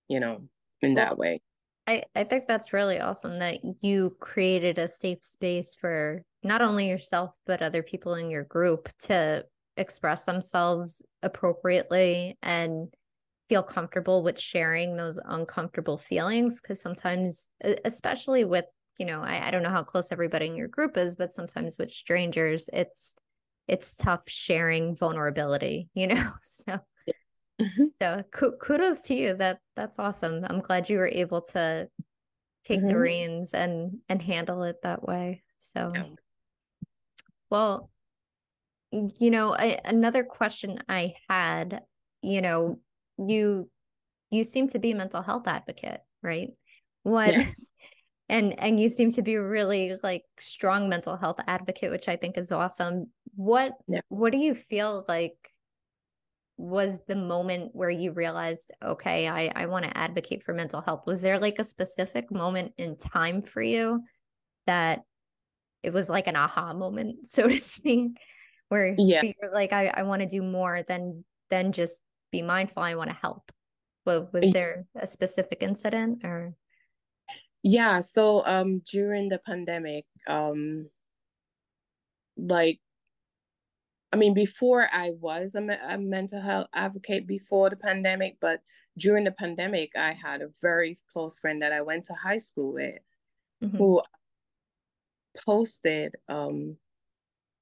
you 0.08 0.20
know 0.20 0.42
in 0.86 0.94
that 0.94 1.18
way. 1.18 1.40
I, 1.86 2.02
I 2.14 2.24
think 2.24 2.46
that's 2.48 2.72
really 2.72 2.98
awesome 2.98 3.38
that 3.38 3.58
you 3.80 4.16
created 4.18 4.78
a 4.78 4.88
safe 4.88 5.24
space 5.24 5.76
for 5.80 6.22
not 6.42 6.62
only 6.62 6.88
yourself, 6.88 7.30
but 7.46 7.62
other 7.62 7.82
people 7.82 8.14
in 8.14 8.30
your 8.30 8.44
group 8.44 8.88
to 9.02 9.44
express 9.76 10.24
themselves 10.24 11.02
appropriately 11.22 12.36
and 12.42 12.88
feel 13.48 13.62
comfortable 13.62 14.24
with 14.24 14.40
sharing 14.40 14.96
those 14.96 15.20
uncomfortable 15.26 15.96
feelings. 15.96 16.60
Cause 16.60 16.80
sometimes, 16.80 17.50
especially 17.84 18.44
with, 18.44 18.64
you 18.98 19.06
know, 19.06 19.22
I, 19.22 19.46
I 19.46 19.50
don't 19.52 19.62
know 19.62 19.70
how 19.70 19.84
close 19.84 20.10
everybody 20.10 20.46
in 20.46 20.56
your 20.56 20.68
group 20.68 20.96
is, 20.96 21.14
but 21.14 21.32
sometimes 21.32 21.76
with 21.78 21.90
strangers, 21.90 22.68
it's, 22.72 23.14
it's 23.68 23.94
tough 23.94 24.22
sharing 24.26 24.96
vulnerability, 24.96 25.88
you 25.94 26.08
know? 26.08 26.30
So 26.40 26.78
Mm-hmm. 27.60 27.84
So 28.00 28.22
kudos 28.32 29.02
to 29.02 29.14
you. 29.14 29.34
That 29.34 29.60
that's 29.76 29.98
awesome. 29.98 30.44
I'm 30.48 30.60
glad 30.60 30.90
you 30.90 30.98
were 30.98 31.08
able 31.08 31.42
to 31.42 31.88
take 32.64 32.80
mm-hmm. 32.80 32.88
the 32.88 32.98
reins 32.98 33.54
and 33.54 33.98
and 34.08 34.20
handle 34.20 34.62
it 34.64 34.76
that 34.82 35.06
way. 35.06 35.42
So, 35.58 35.92
yeah. 35.94 36.04
well, 37.50 37.90
you 38.90 39.30
know, 39.30 39.54
I, 39.54 39.80
another 39.84 40.24
question 40.24 40.78
I 40.88 41.14
had, 41.28 41.82
you 42.22 42.40
know, 42.40 42.78
you 43.18 43.70
you 44.30 44.44
seem 44.44 44.68
to 44.68 44.78
be 44.78 44.92
a 44.92 44.96
mental 44.96 45.22
health 45.22 45.46
advocate, 45.46 46.00
right? 46.22 46.50
What 47.02 47.32
yes. 47.32 47.70
and 48.28 48.58
and 48.58 48.78
you 48.78 48.88
seem 48.88 49.10
to 49.12 49.22
be 49.22 49.36
really 49.36 49.94
like 50.02 50.24
strong 50.38 50.88
mental 50.88 51.16
health 51.16 51.40
advocate, 51.46 51.90
which 51.90 52.08
I 52.08 52.16
think 52.16 52.36
is 52.36 52.52
awesome. 52.52 53.10
What 53.34 53.72
yeah. 53.88 54.00
what 54.08 54.32
do 54.32 54.38
you 54.38 54.54
feel 54.54 55.04
like 55.08 55.36
was 56.58 57.04
the 57.06 57.16
moment 57.16 57.70
where 57.74 57.90
you 57.90 58.12
realized 58.12 58.72
okay 58.82 59.28
i 59.28 59.52
i 59.54 59.66
want 59.66 59.84
to 59.84 59.96
advocate 59.96 60.42
for 60.42 60.54
mental 60.54 60.80
health. 60.80 61.02
Was 61.06 61.20
there 61.20 61.38
like 61.38 61.58
a 61.58 61.64
specific 61.64 62.30
moment 62.30 62.72
in 62.78 62.96
time 62.96 63.42
for 63.42 63.62
you 63.62 64.02
that 64.66 65.02
it 65.82 65.92
was 65.92 66.08
like 66.08 66.26
an 66.26 66.36
aha 66.36 66.72
moment 66.72 67.26
so 67.26 67.46
to 67.46 67.60
speak 67.60 68.12
where 68.68 68.94
yeah. 68.98 69.22
you're 69.22 69.52
like 69.52 69.72
i, 69.72 69.88
I 69.88 70.02
want 70.02 70.22
to 70.22 70.28
do 70.28 70.42
more 70.42 70.82
than 70.88 71.24
than 71.50 71.72
just 71.72 72.02
be 72.32 72.42
mindful 72.42 72.82
i 72.82 72.94
want 72.94 73.10
to 73.10 73.16
help. 73.16 73.50
Well 74.04 74.30
was 74.32 74.52
there 74.52 74.86
a 74.94 75.06
specific 75.06 75.58
incident 75.62 76.24
or? 76.24 76.54
Yeah 77.62 78.00
so 78.00 78.46
um 78.46 78.82
during 78.90 79.28
the 79.28 79.40
pandemic 79.44 80.06
um 80.26 80.88
like 82.36 82.80
I 84.12 84.16
mean, 84.16 84.34
before 84.34 84.88
I 84.92 85.10
was 85.20 85.54
a, 85.54 85.78
a, 85.88 85.98
mental 85.98 86.40
health 86.40 86.68
advocate 86.74 87.26
before 87.26 87.70
the 87.70 87.76
pandemic, 87.76 88.36
but 88.40 88.60
during 88.96 89.24
the 89.24 89.32
pandemic, 89.32 89.90
I 89.96 90.12
had 90.12 90.42
a 90.42 90.50
very 90.62 90.96
close 91.12 91.38
friend 91.38 91.60
that 91.62 91.72
I 91.72 91.82
went 91.82 92.04
to 92.06 92.14
high 92.14 92.38
school 92.38 92.72
with 92.74 93.00
mm-hmm. 93.62 93.76
who 93.76 94.02
posted 95.44 96.14
um, 96.28 96.76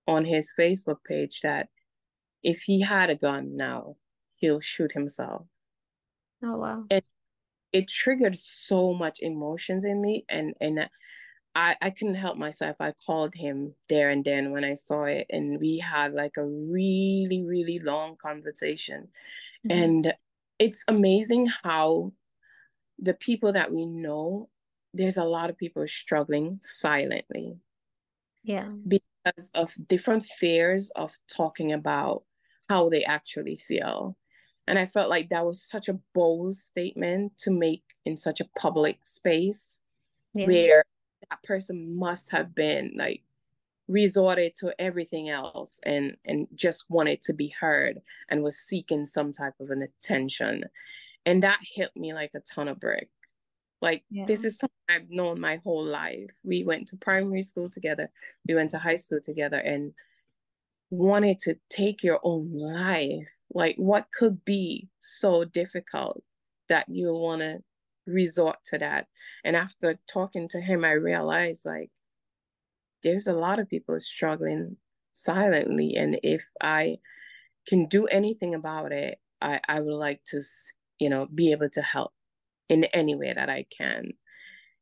on 0.07 0.25
his 0.25 0.53
Facebook 0.59 0.99
page 1.07 1.41
that 1.41 1.69
if 2.43 2.63
he 2.63 2.83
had 2.83 3.11
a 3.11 3.17
gun 3.17 3.57
now, 3.57 3.97
he'll 4.35 4.61
shoot 4.61 4.93
himself. 4.93 5.47
Oh, 6.43 6.59
wow. 6.59 6.85
And 6.91 7.03
it 7.73 7.89
triggered 7.89 8.37
so 8.37 8.93
much 8.93 9.19
emotions 9.21 9.85
in 9.85 10.01
me. 10.01 10.25
And, 10.29 10.55
and 10.61 10.89
I, 11.55 11.77
I 11.81 11.91
couldn't 11.91 12.17
help 12.17 12.37
myself. 12.37 12.77
I 12.81 12.93
called 13.07 13.35
him 13.35 13.75
there 13.89 14.11
and 14.11 14.25
then 14.25 14.51
when 14.51 14.65
I 14.65 14.75
saw 14.75 15.05
it, 15.05 15.27
and 15.31 15.61
we 15.61 15.79
had 15.79 16.13
like 16.13 16.37
a 16.37 16.45
really, 16.45 17.45
really 17.45 17.79
long 17.79 18.17
conversation. 18.17 19.09
Mm-hmm. 19.67 19.83
And 19.83 20.15
it's 20.59 20.85
amazing 20.89 21.49
how 21.63 22.13
the 22.99 23.15
people 23.15 23.53
that 23.53 23.73
we 23.73 23.87
know, 23.87 24.49
there's 24.93 25.17
a 25.17 25.25
lot 25.25 25.51
of 25.51 25.59
people 25.59 25.87
struggling 25.87 26.59
silently. 26.63 27.57
Yeah. 28.43 28.69
Because 28.87 29.51
of 29.55 29.73
different 29.89 30.25
fears 30.25 30.91
of 30.97 31.17
talking 31.35 31.73
about 31.73 32.25
how 32.69 32.89
they 32.89 33.05
actually 33.05 33.57
feel. 33.57 34.17
And 34.67 34.79
I 34.79 34.87
felt 34.87 35.11
like 35.11 35.29
that 35.29 35.45
was 35.45 35.63
such 35.63 35.89
a 35.89 35.99
bold 36.15 36.57
statement 36.57 37.37
to 37.39 37.51
make 37.51 37.83
in 38.05 38.17
such 38.17 38.41
a 38.41 38.49
public 38.59 38.99
space 39.05 39.81
yeah. 40.35 40.47
where 40.47 40.85
that 41.31 41.43
person 41.43 41.97
must 41.97 42.31
have 42.31 42.55
been 42.55 42.93
like 42.97 43.23
resorted 43.87 44.55
to 44.55 44.75
everything 44.79 45.29
else 45.29 45.79
and 45.85 46.17
and 46.25 46.47
just 46.55 46.87
wanted 46.89 47.21
to 47.21 47.35
be 47.35 47.49
heard 47.49 48.01
and 48.31 48.43
was 48.43 48.59
seeking 48.59 49.05
some 49.05 49.33
type 49.33 49.55
of 49.61 49.71
an 49.71 49.83
attention. 49.83 50.65
And 51.27 51.43
that 51.43 51.61
hit 51.63 51.91
me 51.97 52.15
like 52.15 52.33
a 52.35 52.41
ton 52.41 52.69
of 52.69 52.81
brick. 52.81 53.09
Like 53.81 54.05
yeah. 54.11 54.25
this 54.25 54.45
is 54.45 54.59
something 54.59 54.71
i've 54.89 55.11
known 55.11 55.41
my 55.41 55.57
whole 55.57 55.85
life. 55.85 56.31
We 56.43 56.65
went 56.65 56.89
to 56.89 56.97
primary 56.97 57.43
school 57.43 57.69
together. 57.69 58.11
We 58.49 58.55
went 58.55 58.71
to 58.71 58.79
high 58.79 58.97
school 58.97 59.21
together 59.23 59.59
and 59.59 59.93
wanted 60.91 61.39
to 61.41 61.57
take 61.69 62.03
your 62.03 62.21
own 62.23 62.53
life. 62.53 63.41
Like 63.53 63.77
what 63.77 64.07
could 64.13 64.45
be 64.45 64.89
so 65.01 65.45
difficult 65.45 66.23
that 66.69 66.89
you 66.89 67.13
want 67.13 67.43
to 67.43 67.63
resort 68.07 68.57
to 68.67 68.79
that. 68.79 69.07
And 69.45 69.57
after 69.57 69.99
talking 70.11 70.49
to 70.49 70.61
him 70.61 70.85
i 70.85 70.93
realized 70.93 71.65
like 71.65 71.91
there's 73.03 73.27
a 73.27 73.35
lot 73.35 73.59
of 73.59 73.69
people 73.69 73.99
struggling 74.01 74.77
silently. 75.13 75.95
And 75.97 76.19
if 76.23 76.45
i 76.63 76.99
can 77.67 77.87
do 77.87 78.07
anything 78.07 78.55
about 78.55 78.93
it 78.93 79.19
i 79.41 79.61
i 79.69 79.81
would 79.81 79.95
like 79.95 80.23
to 80.27 80.43
you 80.99 81.09
know 81.09 81.27
be 81.35 81.51
able 81.53 81.71
to 81.71 81.83
help 81.83 82.13
in 82.69 82.85
any 82.85 83.15
way 83.15 83.33
that 83.33 83.49
i 83.49 83.65
can 83.77 84.13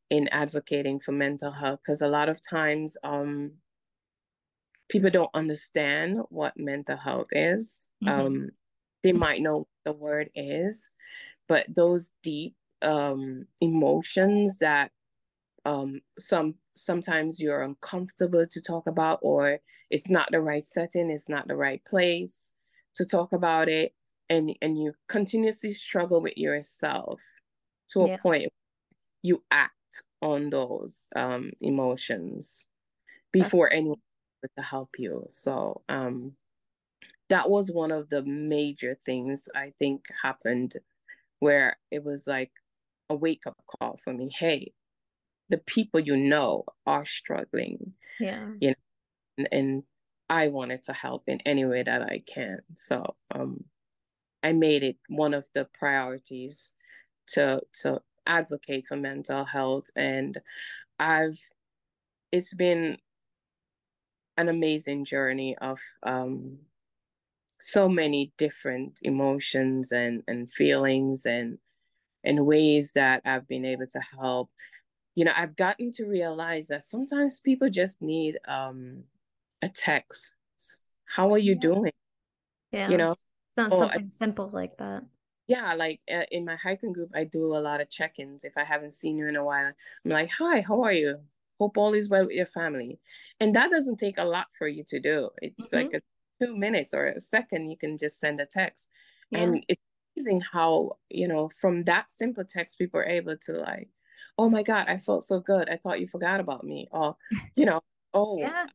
in 0.09 0.27
advocating 0.27 0.99
for 0.99 1.11
mental 1.11 1.51
health. 1.51 1.79
Because 1.83 2.01
a 2.01 2.07
lot 2.07 2.29
of 2.29 2.41
times 2.47 2.97
um 3.03 3.53
people 4.89 5.09
don't 5.09 5.29
understand 5.33 6.19
what 6.29 6.53
mental 6.57 6.97
health 6.97 7.29
is. 7.31 7.89
Mm-hmm. 8.03 8.19
um 8.19 8.49
they 9.01 9.11
might 9.11 9.41
know 9.41 9.59
what 9.59 9.67
the 9.85 9.91
word 9.93 10.29
is 10.33 10.89
but 11.47 11.65
those 11.73 12.13
deep 12.23 12.55
um 12.83 13.45
emotions 13.61 14.59
that 14.59 14.91
um 15.65 16.01
some 16.19 16.55
sometimes 16.75 17.39
you're 17.39 17.61
uncomfortable 17.61 18.45
to 18.45 18.61
talk 18.61 18.87
about 18.87 19.19
or 19.21 19.59
it's 19.89 20.09
not 20.09 20.27
the 20.31 20.41
right 20.41 20.63
setting 20.63 21.09
it's 21.09 21.29
not 21.29 21.47
the 21.47 21.55
right 21.55 21.83
place 21.85 22.51
to 22.95 23.05
talk 23.05 23.31
about 23.31 23.69
it 23.69 23.93
and 24.29 24.55
and 24.61 24.77
you 24.77 24.93
continuously 25.07 25.71
struggle 25.71 26.21
with 26.21 26.37
yourself 26.37 27.19
to 27.89 28.01
a 28.01 28.07
yeah. 28.09 28.17
point 28.17 28.51
you 29.21 29.43
act 29.51 29.73
on 30.21 30.49
those 30.49 31.07
um 31.15 31.51
emotions 31.61 32.67
before 33.31 33.67
That's- 33.67 33.79
anyone 33.79 33.99
to 34.57 34.61
help 34.61 34.89
you 34.97 35.25
so 35.29 35.83
um 35.87 36.33
that 37.29 37.49
was 37.49 37.71
one 37.71 37.91
of 37.91 38.09
the 38.09 38.23
major 38.23 38.93
things 38.93 39.47
i 39.55 39.71
think 39.79 40.03
happened 40.21 40.75
where 41.39 41.77
it 41.91 42.03
was 42.03 42.27
like 42.27 42.51
a 43.13 43.15
wake 43.15 43.45
up 43.47 43.57
call 43.67 43.97
for 43.97 44.13
me 44.13 44.29
hey 44.37 44.73
the 45.49 45.57
people 45.59 45.99
you 45.99 46.17
know 46.17 46.65
are 46.87 47.05
struggling. 47.05 47.93
Yeah. 48.19 48.49
You 48.59 48.69
know, 48.69 48.75
and, 49.37 49.47
and 49.51 49.83
I 50.29 50.47
wanted 50.47 50.83
to 50.85 50.93
help 50.93 51.23
in 51.27 51.41
any 51.45 51.65
way 51.65 51.83
that 51.83 52.01
I 52.01 52.23
can. 52.25 52.59
So 52.75 53.15
um 53.33 53.65
I 54.41 54.51
made 54.53 54.83
it 54.83 54.97
one 55.07 55.33
of 55.33 55.47
the 55.53 55.67
priorities 55.77 56.71
to 57.33 57.61
to 57.81 58.01
advocate 58.25 58.85
for 58.87 58.97
mental 58.97 59.45
health 59.45 59.87
and 59.95 60.39
I've 60.97 61.39
it's 62.31 62.53
been 62.53 62.97
an 64.37 64.49
amazing 64.49 65.05
journey 65.05 65.55
of 65.61 65.79
um 66.03 66.59
so 67.61 67.87
many 67.87 68.33
different 68.37 68.99
emotions 69.03 69.91
and 69.91 70.23
and 70.27 70.51
feelings 70.51 71.25
and 71.25 71.59
and 72.23 72.45
ways 72.45 72.93
that 72.93 73.21
I've 73.25 73.47
been 73.47 73.65
able 73.65 73.87
to 73.87 73.99
help 74.19 74.49
you 75.15 75.25
know, 75.25 75.33
I've 75.35 75.55
gotten 75.55 75.91
to 75.91 76.05
realize 76.05 76.67
that 76.67 76.83
sometimes 76.83 77.39
people 77.39 77.69
just 77.69 78.01
need 78.01 78.39
um 78.47 79.03
a 79.61 79.69
text. 79.69 80.33
How 81.05 81.33
are 81.33 81.37
you 81.37 81.53
yeah. 81.53 81.59
doing? 81.59 81.91
Yeah. 82.71 82.89
You 82.89 82.97
know, 82.97 83.15
something 83.55 83.83
I, 83.83 84.07
simple 84.07 84.49
like 84.51 84.77
that. 84.77 85.03
Yeah, 85.47 85.73
like 85.73 85.99
uh, 86.11 86.23
in 86.31 86.45
my 86.45 86.55
hiking 86.55 86.93
group, 86.93 87.11
I 87.13 87.25
do 87.25 87.55
a 87.55 87.59
lot 87.59 87.81
of 87.81 87.89
check-ins. 87.89 88.45
If 88.45 88.57
I 88.57 88.63
haven't 88.63 88.93
seen 88.93 89.17
you 89.17 89.27
in 89.27 89.35
a 89.35 89.43
while, 89.43 89.71
I'm 90.05 90.11
like, 90.11 90.31
"Hi, 90.39 90.61
how 90.61 90.81
are 90.83 90.93
you? 90.93 91.19
Hope 91.59 91.77
all 91.77 91.93
is 91.93 92.09
well 92.09 92.25
with 92.25 92.35
your 92.35 92.45
family." 92.45 92.99
And 93.39 93.55
that 93.55 93.69
doesn't 93.69 93.97
take 93.97 94.17
a 94.17 94.23
lot 94.23 94.47
for 94.57 94.67
you 94.67 94.83
to 94.87 94.99
do. 94.99 95.29
It's 95.41 95.67
mm-hmm. 95.67 95.75
like 95.75 95.93
a 95.93 96.43
two 96.43 96.55
minutes 96.57 96.93
or 96.93 97.07
a 97.07 97.19
second. 97.19 97.69
You 97.69 97.77
can 97.77 97.97
just 97.97 98.19
send 98.19 98.39
a 98.39 98.45
text, 98.45 98.89
yeah. 99.29 99.39
and 99.39 99.65
it's 99.67 99.81
amazing 100.15 100.41
how 100.41 100.97
you 101.09 101.27
know 101.27 101.49
from 101.59 101.83
that 101.83 102.11
simple 102.11 102.43
text 102.43 102.77
people 102.77 102.99
are 102.99 103.05
able 103.05 103.35
to 103.37 103.53
like 103.53 103.89
oh 104.37 104.49
my 104.49 104.63
God, 104.63 104.85
I 104.87 104.97
felt 104.97 105.23
so 105.23 105.39
good. 105.39 105.69
I 105.69 105.77
thought 105.77 105.99
you 105.99 106.07
forgot 106.07 106.39
about 106.39 106.63
me. 106.63 106.87
Or, 106.91 107.15
you 107.55 107.65
know, 107.65 107.81
oh, 108.13 108.39
yeah. 108.39 108.65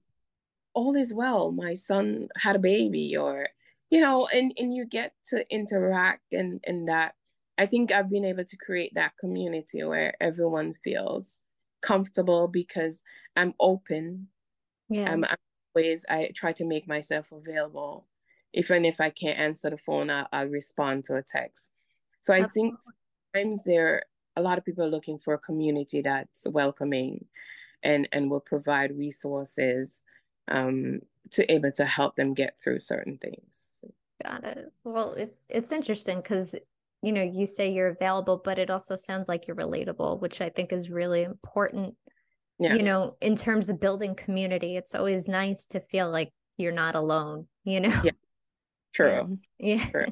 all 0.74 0.96
is 0.96 1.12
well. 1.12 1.51
My 1.51 1.74
son 1.74 2.29
had 2.37 2.57
a 2.57 2.61
baby 2.61 3.16
or, 3.16 3.48
you 3.90 4.01
know, 4.01 4.29
and, 4.33 4.53
and 4.59 4.74
you 4.74 4.85
get 4.85 5.12
to 5.31 5.44
interact 5.51 6.33
and, 6.33 6.61
and 6.66 6.88
that 6.88 7.14
I 7.57 7.66
think 7.66 7.90
I've 7.90 8.11
been 8.11 8.24
able 8.24 8.44
to 8.44 8.57
create 8.57 8.92
that 8.94 9.16
community 9.18 9.83
where 9.83 10.14
everyone 10.20 10.74
feels 10.85 11.38
comfortable 11.83 12.46
because 12.46 13.03
I'm 13.35 13.55
open. 13.59 14.29
Yeah. 14.88 15.11
I'm, 15.11 15.24
I'm 15.24 15.37
always, 15.74 16.05
I 16.09 16.31
try 16.35 16.53
to 16.53 16.64
make 16.64 16.87
myself 16.87 17.27
available. 17.33 18.07
Even 18.54 18.84
if 18.84 19.00
I 19.00 19.11
can't 19.11 19.38
answer 19.38 19.70
the 19.70 19.78
phone, 19.78 20.11
I'll, 20.11 20.26
I'll 20.32 20.46
respond 20.46 21.04
to 21.04 21.16
a 21.16 21.22
text. 21.22 21.70
So 22.20 22.34
I 22.34 22.40
Absolutely. 22.40 22.70
think 22.70 22.82
sometimes 23.34 23.62
there 23.64 24.04
a 24.37 24.42
lot 24.42 24.56
of 24.56 24.64
people 24.64 24.84
are 24.84 24.90
looking 24.90 25.18
for 25.18 25.34
a 25.34 25.38
community 25.38 26.00
that's 26.00 26.46
welcoming 26.48 27.24
and 27.82 28.08
and 28.12 28.30
will 28.30 28.40
provide 28.40 28.96
resources 28.96 30.04
um, 30.48 31.00
to 31.30 31.50
able 31.52 31.70
to 31.72 31.84
help 31.84 32.16
them 32.16 32.34
get 32.34 32.58
through 32.58 32.80
certain 32.80 33.18
things 33.18 33.84
got 34.22 34.44
it 34.44 34.72
well 34.84 35.12
it, 35.14 35.37
it's 35.48 35.72
interesting 35.72 36.18
because 36.18 36.54
you 37.02 37.12
know 37.12 37.22
you 37.22 37.46
say 37.46 37.70
you're 37.70 37.88
available 37.88 38.40
but 38.44 38.58
it 38.58 38.70
also 38.70 38.96
sounds 38.96 39.28
like 39.28 39.46
you're 39.46 39.56
relatable 39.56 40.20
which 40.20 40.40
i 40.40 40.48
think 40.48 40.72
is 40.72 40.90
really 40.90 41.22
important 41.22 41.94
yes. 42.58 42.76
you 42.78 42.84
know 42.84 43.16
in 43.20 43.37
terms 43.37 43.68
of 43.68 43.78
building 43.78 44.14
community 44.14 44.76
it's 44.76 44.94
always 44.94 45.28
nice 45.28 45.66
to 45.66 45.80
feel 45.80 46.11
like 46.11 46.32
you're 46.56 46.72
not 46.72 46.96
alone 46.96 47.46
you 47.64 47.80
know 47.80 48.00
yeah 48.02 48.11
true 48.94 49.38
yeah 49.59 49.88
true. 49.90 50.07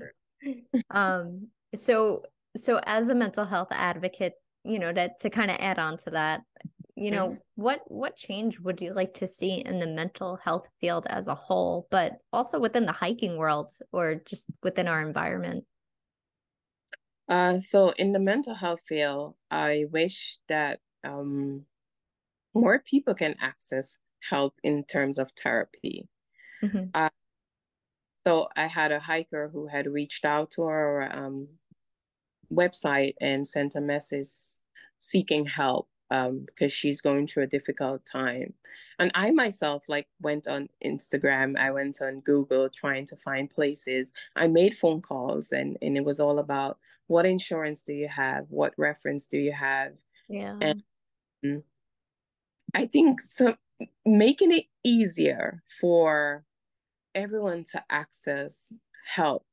um 0.91 1.49
so 1.75 2.23
so 2.57 2.81
as 2.85 3.09
a 3.09 3.15
mental 3.15 3.45
health 3.45 3.69
advocate 3.71 4.35
you 4.65 4.79
know 4.79 4.93
to, 4.93 5.11
to 5.21 5.31
kind 5.31 5.51
of 5.51 5.57
add 5.61 5.79
on 5.79 5.97
to 5.97 6.11
that 6.11 6.43
you 6.97 7.11
know 7.11 7.29
mm-hmm. 7.29 7.63
what 7.63 7.81
what 7.87 8.17
change 8.17 8.59
would 8.61 8.81
you 8.81 8.93
like 8.93 9.13
to 9.15 9.29
see 9.29 9.63
in 9.65 9.79
the 9.79 9.87
mental 9.87 10.37
health 10.43 10.67
field 10.81 11.07
as 11.09 11.29
a 11.29 11.35
whole 11.35 11.87
but 11.91 12.15
also 12.33 12.59
within 12.59 12.87
the 12.87 12.93
hiking 12.93 13.37
world 13.37 13.71
or 13.93 14.17
just 14.27 14.47
within 14.63 14.89
our 14.89 15.07
environment 15.07 15.65
uh, 17.29 17.59
so 17.59 17.91
in 17.91 18.13
the 18.13 18.19
mental 18.19 18.55
health 18.55 18.81
field 18.87 19.35
i 19.51 19.85
wish 19.93 20.39
that 20.49 20.81
um, 21.05 21.63
more 22.55 22.81
people 22.81 23.15
can 23.15 23.35
access 23.41 23.99
help 24.29 24.55
in 24.65 24.83
terms 24.83 25.19
of 25.19 25.31
therapy 25.33 26.09
mm-hmm. 26.63 26.85
uh, 26.95 27.11
so 28.27 28.49
i 28.57 28.67
had 28.67 28.93
a 28.93 29.01
hiker 29.01 29.49
who 29.53 29.67
had 29.67 29.87
reached 29.87 30.25
out 30.25 30.51
to 30.51 30.63
our 30.63 31.11
um, 31.17 31.49
website 32.53 33.15
and 33.21 33.47
sent 33.47 33.75
a 33.75 33.81
message 33.81 34.29
seeking 34.99 35.47
help 35.47 35.89
um, 36.11 36.47
because 36.47 36.73
she's 36.73 37.01
going 37.01 37.27
through 37.27 37.45
a 37.45 37.49
difficult 37.49 38.05
time. 38.07 38.55
And 38.99 39.11
I 39.15 39.31
myself 39.31 39.85
like 39.89 40.07
went 40.21 40.47
on 40.47 40.69
Instagram, 40.85 41.59
I 41.59 41.71
went 41.71 42.01
on 42.01 42.21
Google 42.21 42.69
trying 42.69 43.07
to 43.07 43.17
find 43.17 43.51
places. 43.51 44.13
I 44.37 44.47
made 44.47 44.77
phone 44.77 45.01
calls 45.01 45.53
and, 45.53 45.77
and 45.83 45.97
it 45.97 46.05
was 46.05 46.21
all 46.21 46.39
about 46.39 46.79
what 47.09 47.27
insurance 47.27 47.83
do 47.83 47.93
you 47.93 48.09
have? 48.09 48.47
What 48.51 48.75
reference 48.77 49.27
do 49.27 49.39
you 49.39 49.53
have? 49.53 49.93
Yeah. 50.29 50.57
And 50.61 51.63
I 52.75 52.87
think 52.87 53.21
so 53.21 53.57
making 54.05 54.53
it 54.53 54.65
easier 54.85 55.63
for 55.81 56.46
everyone 57.17 57.65
to 57.73 57.83
access 57.91 58.73
help 59.07 59.47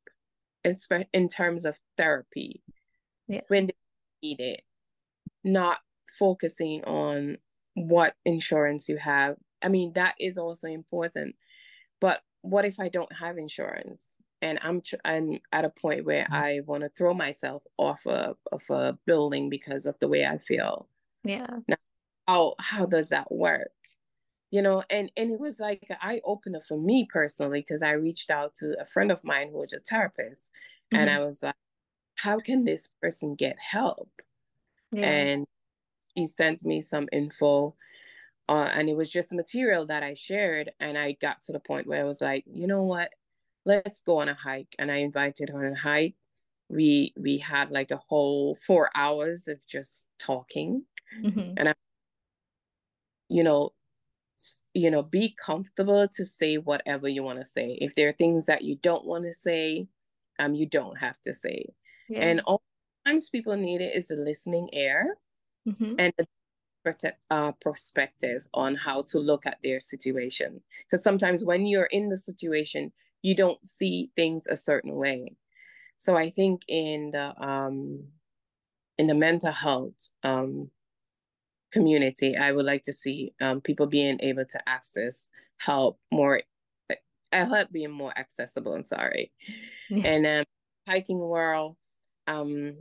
in 1.13 1.28
terms 1.28 1.65
of 1.65 1.80
therapy 1.97 2.62
yeah. 3.28 3.41
when 3.47 3.67
they 3.67 3.76
need 4.21 4.39
it, 4.39 4.62
not 5.43 5.80
focusing 6.19 6.84
on 6.84 7.38
what 7.73 8.15
insurance 8.26 8.88
you 8.88 8.97
have. 8.97 9.38
I 9.63 9.69
mean, 9.69 9.93
that 9.93 10.15
is 10.19 10.38
also 10.38 10.67
important. 10.67 11.36
But 11.99 12.21
what 12.41 12.65
if 12.65 12.80
I 12.80 12.89
don't 12.89 13.12
have 13.13 13.38
insurance 13.38 14.17
and 14.41 14.60
I'm 14.62 14.82
tr- 14.82 14.95
I'm 15.06 15.39
at 15.52 15.65
a 15.65 15.69
point 15.69 16.06
where 16.06 16.26
mm-hmm. 16.26 16.34
I 16.34 16.60
want 16.65 16.84
to 16.84 16.89
throw 16.89 17.13
myself 17.13 17.63
off 17.78 18.06
a, 18.06 18.36
of 18.52 18.69
a 18.69 18.97
building 19.06 19.49
because 19.49 19.86
of 19.86 19.97
the 19.99 20.08
way 20.08 20.26
I 20.26 20.38
feel? 20.38 20.88
Yeah. 21.23 21.47
Now, 21.67 21.78
how 22.28 22.56
how 22.60 22.86
does 22.86 23.10
that 23.10 23.32
work? 23.32 23.71
You 24.54 24.62
know, 24.62 24.84
and 24.92 25.12
and 25.18 25.32
it 25.32 25.39
was 25.39 25.60
like 25.60 25.84
an 25.89 25.98
eye 26.00 26.22
opener 26.24 26.62
for 26.62 26.80
me 26.80 27.08
personally 27.12 27.62
because 27.62 27.82
I 27.82 27.94
reached 27.94 28.30
out 28.30 28.54
to 28.58 28.76
a 28.80 28.86
friend 28.86 29.12
of 29.12 29.24
mine 29.24 29.50
who 29.52 29.58
was 29.58 29.74
a 29.74 29.80
therapist, 29.80 30.52
mm-hmm. 30.94 31.02
and 31.02 31.10
I 31.10 31.26
was 31.26 31.42
like, 31.42 31.56
how 32.16 32.39
can 32.39 32.63
this 32.63 32.88
person 33.02 33.34
get 33.34 33.58
help? 33.58 34.12
Yeah. 34.92 35.10
And 35.10 35.48
he 36.13 36.28
sent 36.28 36.63
me 36.63 36.82
some 36.82 37.08
info 37.12 37.76
uh, 38.50 38.70
and 38.74 38.89
it 38.89 38.96
was 38.96 39.12
just 39.12 39.32
material 39.32 39.86
that 39.88 40.04
I 40.04 40.13
shared. 40.13 40.72
And 40.80 40.98
I 40.98 41.13
got 41.13 41.42
to 41.44 41.54
the 41.54 41.60
point 41.60 41.88
where 41.88 42.02
I 42.02 42.06
was 42.06 42.22
like, 42.22 42.44
you 42.46 42.68
know 42.68 42.84
what? 42.84 43.12
Let's 43.66 44.02
go 44.02 44.18
on 44.20 44.30
a 44.30 44.34
hike. 44.34 44.76
And 44.78 44.92
I 44.92 44.98
invited 44.98 45.50
her 45.50 45.66
on 45.66 45.74
a 45.74 45.80
hike. 45.80 46.16
We 46.70 47.13
we 47.18 47.38
had 47.38 47.72
like 47.72 47.92
a 47.92 48.02
whole 48.10 48.56
four 48.56 48.89
hours 48.96 49.48
of 49.48 49.66
just 49.66 50.06
talking. 50.20 50.84
Mm-hmm. 51.24 51.54
And 51.58 51.70
I, 51.70 51.74
you 53.30 53.44
know, 53.44 53.72
you 54.74 54.90
know, 54.90 55.04
be 55.04 55.36
comfortable 55.44 56.08
to 56.08 56.26
say 56.26 56.58
whatever 56.58 57.08
you 57.08 57.24
want 57.24 57.40
to 57.40 57.46
say. 57.46 57.78
If 57.82 57.96
there 57.96 58.10
are 58.10 58.14
things 58.14 58.46
that 58.48 58.64
you 58.64 58.78
don't 58.82 59.06
want 59.06 59.26
to 59.26 59.34
say, 59.34 59.88
um, 60.40 60.54
you 60.54 60.66
don't 60.66 60.98
have 60.98 61.22
to 61.22 61.34
say. 61.34 61.66
Yeah. 62.10 62.22
And 62.22 62.42
all 62.42 62.62
times 63.06 63.30
people 63.30 63.56
need 63.56 63.82
it 63.82 63.96
is 63.96 64.12
a 64.12 64.16
listening 64.16 64.70
ear 64.74 65.18
mm-hmm. 65.68 65.96
and 66.00 66.14
a 66.20 66.26
uh, 67.30 67.52
perspective 67.62 68.46
on 68.54 68.76
how 68.76 69.04
to 69.04 69.20
look 69.20 69.46
at 69.46 69.58
their 69.64 69.80
situation. 69.80 70.62
Because 70.86 71.04
sometimes 71.04 71.44
when 71.44 71.66
you're 71.66 71.86
in 71.86 72.10
the 72.10 72.18
situation, 72.18 72.92
you 73.22 73.36
don't 73.36 73.66
see 73.66 74.12
things 74.16 74.48
a 74.48 74.58
certain 74.58 74.96
way. 74.96 75.34
So 75.98 76.18
I 76.18 76.30
think 76.30 76.64
in 76.68 77.12
the 77.12 77.34
um, 77.42 78.04
in 78.98 79.08
the 79.08 79.14
mental 79.14 79.52
health 79.54 80.10
um, 80.24 80.70
community, 81.74 82.38
I 82.38 82.52
would 82.52 82.66
like 82.66 82.84
to 82.84 82.94
see 82.94 83.34
um, 83.42 83.60
people 83.60 83.88
being 83.88 84.20
able 84.22 84.46
to 84.46 84.70
access 84.70 85.28
help 85.58 86.00
more, 86.12 86.42
uh, 86.90 86.96
help 87.32 87.72
being 87.72 87.92
more 87.92 88.14
accessible. 88.18 88.74
I'm 88.74 88.86
sorry, 88.86 89.32
yeah. 89.90 90.08
and 90.08 90.26
um, 90.26 90.46
hiking 90.88 91.20
world, 91.20 91.76
um, 92.28 92.78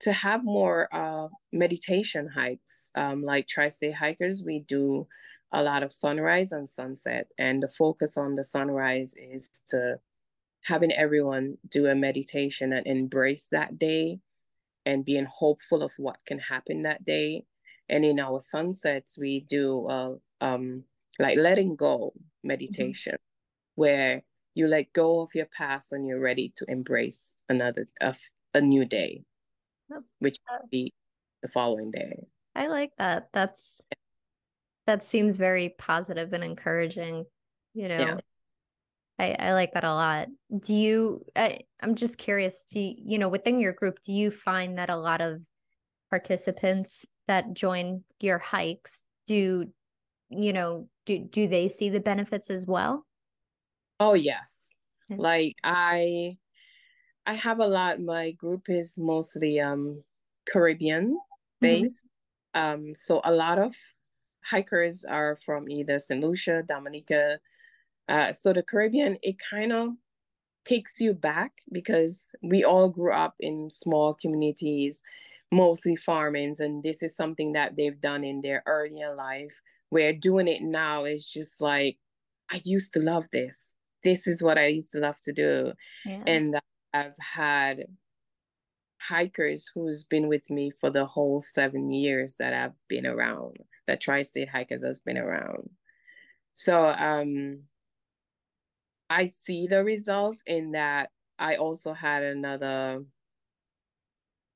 to 0.00 0.12
have 0.12 0.44
more 0.44 0.88
uh, 0.92 1.28
meditation 1.52 2.28
hikes. 2.28 2.90
Um, 2.94 3.22
like 3.22 3.46
Tri-State 3.46 3.94
Hikers, 3.94 4.42
we 4.44 4.58
do 4.60 5.06
a 5.52 5.62
lot 5.62 5.84
of 5.84 5.92
sunrise 5.92 6.50
and 6.52 6.68
sunset, 6.68 7.28
and 7.38 7.62
the 7.62 7.68
focus 7.68 8.16
on 8.16 8.34
the 8.34 8.44
sunrise 8.44 9.14
is 9.16 9.48
to 9.68 10.00
having 10.64 10.92
everyone 10.92 11.56
do 11.68 11.86
a 11.86 11.94
meditation 11.94 12.72
and 12.72 12.86
embrace 12.86 13.48
that 13.52 13.78
day 13.78 14.18
and 14.86 15.04
being 15.04 15.26
hopeful 15.26 15.82
of 15.82 15.92
what 15.96 16.18
can 16.26 16.38
happen 16.38 16.82
that 16.82 17.04
day. 17.04 17.44
And 17.88 18.04
in 18.04 18.18
our 18.18 18.40
sunsets, 18.40 19.18
we 19.18 19.40
do 19.40 19.86
uh, 19.88 20.14
um, 20.40 20.84
like 21.18 21.38
letting 21.38 21.76
go 21.76 22.12
meditation, 22.42 23.14
mm-hmm. 23.14 23.80
where 23.80 24.22
you 24.54 24.68
let 24.68 24.92
go 24.92 25.20
of 25.20 25.34
your 25.34 25.46
past 25.46 25.92
and 25.92 26.06
you're 26.06 26.20
ready 26.20 26.52
to 26.56 26.64
embrace 26.68 27.36
another 27.48 27.88
of 28.00 28.18
a 28.54 28.60
new 28.60 28.84
day 28.84 29.24
which 30.18 30.38
would 30.50 30.70
be 30.70 30.92
the 31.42 31.48
following 31.48 31.90
day. 31.90 32.26
I 32.54 32.68
like 32.68 32.92
that. 32.98 33.28
That's 33.32 33.80
that 34.86 35.04
seems 35.04 35.36
very 35.36 35.74
positive 35.78 36.32
and 36.32 36.44
encouraging. 36.44 37.24
You 37.74 37.88
know, 37.88 37.98
yeah. 37.98 38.16
I 39.18 39.36
I 39.38 39.52
like 39.52 39.72
that 39.74 39.84
a 39.84 39.92
lot. 39.92 40.28
Do 40.60 40.74
you? 40.74 41.24
I, 41.36 41.60
I'm 41.80 41.94
just 41.94 42.18
curious. 42.18 42.64
Do 42.64 42.80
you, 42.80 42.94
you 42.98 43.18
know 43.18 43.28
within 43.28 43.60
your 43.60 43.72
group? 43.72 43.98
Do 44.04 44.12
you 44.12 44.30
find 44.30 44.78
that 44.78 44.90
a 44.90 44.96
lot 44.96 45.20
of 45.20 45.40
participants 46.10 47.06
that 47.26 47.54
join 47.54 48.04
your 48.20 48.38
hikes 48.38 49.04
do 49.26 49.64
you 50.28 50.52
know 50.52 50.86
do 51.06 51.18
do 51.18 51.48
they 51.48 51.66
see 51.66 51.88
the 51.88 51.98
benefits 51.98 52.50
as 52.50 52.66
well 52.66 53.04
oh 53.98 54.14
yes 54.14 54.70
like 55.10 55.56
i 55.64 56.36
I 57.26 57.34
have 57.34 57.60
a 57.60 57.66
lot. 57.66 58.00
My 58.00 58.32
group 58.32 58.68
is 58.68 58.98
mostly 58.98 59.60
um 59.60 60.02
Caribbean 60.46 61.12
mm-hmm. 61.12 61.60
based. 61.60 62.04
Mm-hmm. 62.54 62.88
Um, 62.90 62.94
so 62.96 63.20
a 63.24 63.32
lot 63.32 63.58
of 63.58 63.74
hikers 64.44 65.04
are 65.04 65.36
from 65.36 65.68
either 65.68 65.98
St. 65.98 66.22
Lucia, 66.22 66.62
Dominica. 66.62 67.40
Uh, 68.08 68.32
so 68.32 68.52
the 68.52 68.62
Caribbean, 68.62 69.16
it 69.22 69.36
kind 69.38 69.72
of 69.72 69.90
takes 70.64 71.00
you 71.00 71.12
back 71.12 71.52
because 71.72 72.30
we 72.42 72.64
all 72.64 72.88
grew 72.88 73.12
up 73.12 73.34
in 73.40 73.68
small 73.70 74.14
communities, 74.14 75.02
mostly 75.52 75.96
farmings, 75.96 76.60
and 76.60 76.82
this 76.82 77.02
is 77.02 77.16
something 77.16 77.52
that 77.52 77.76
they've 77.76 78.00
done 78.00 78.24
in 78.24 78.40
their 78.40 78.62
earlier 78.66 79.14
life. 79.14 79.60
Where 79.90 80.12
doing 80.12 80.48
it 80.48 80.62
now 80.62 81.04
is 81.04 81.30
just 81.30 81.60
like, 81.60 81.98
I 82.50 82.60
used 82.64 82.92
to 82.94 83.00
love 83.00 83.26
this. 83.30 83.74
This 84.02 84.26
is 84.26 84.42
what 84.42 84.58
I 84.58 84.66
used 84.66 84.92
to 84.92 85.00
love 85.00 85.20
to 85.22 85.32
do, 85.32 85.72
yeah. 86.04 86.22
and 86.26 86.60
I've 86.92 87.16
had 87.18 87.84
hikers 89.00 89.70
who's 89.74 90.04
been 90.04 90.28
with 90.28 90.48
me 90.50 90.70
for 90.80 90.90
the 90.90 91.04
whole 91.04 91.40
seven 91.40 91.90
years 91.90 92.36
that 92.38 92.54
I've 92.54 92.76
been 92.88 93.06
around, 93.06 93.58
that 93.86 94.00
tri-state 94.00 94.48
hikers 94.48 94.82
has 94.84 95.00
been 95.00 95.18
around. 95.18 95.68
So 96.54 96.88
um 96.88 97.64
I 99.10 99.26
see 99.26 99.66
the 99.66 99.84
results 99.84 100.42
in 100.46 100.72
that 100.72 101.10
I 101.38 101.56
also 101.56 101.92
had 101.92 102.22
another 102.22 103.04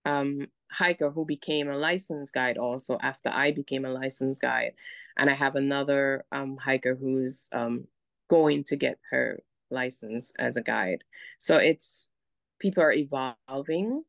um 0.05 0.47
hiker 0.71 1.11
who 1.11 1.25
became 1.25 1.69
a 1.69 1.77
licensed 1.77 2.35
guide 2.35 2.59
also 2.59 2.99
after 3.03 3.31
I 3.31 3.53
became 3.53 3.85
a 3.85 3.91
licensed 3.91 4.41
guide. 4.41 4.73
And 5.17 5.31
I 5.31 5.35
have 5.35 5.57
another 5.57 6.25
um 6.33 6.57
hiker 6.57 6.95
who's 6.95 7.49
um 7.53 7.87
going 8.29 8.65
to 8.65 8.77
get 8.77 8.99
her 9.11 9.41
license 9.71 10.33
as 10.39 10.57
a 10.57 10.63
guide. 10.63 11.05
So 11.39 11.57
it's 11.57 12.11
people 12.59 12.83
are 12.83 12.93
evolving, 12.93 14.05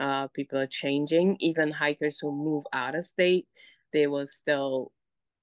uh, 0.00 0.28
people 0.28 0.58
are 0.58 0.66
changing. 0.66 1.36
Even 1.40 1.70
hikers 1.72 2.18
who 2.20 2.32
move 2.32 2.64
out 2.72 2.94
of 2.94 3.04
state, 3.04 3.46
they 3.92 4.06
will 4.06 4.26
still, 4.26 4.92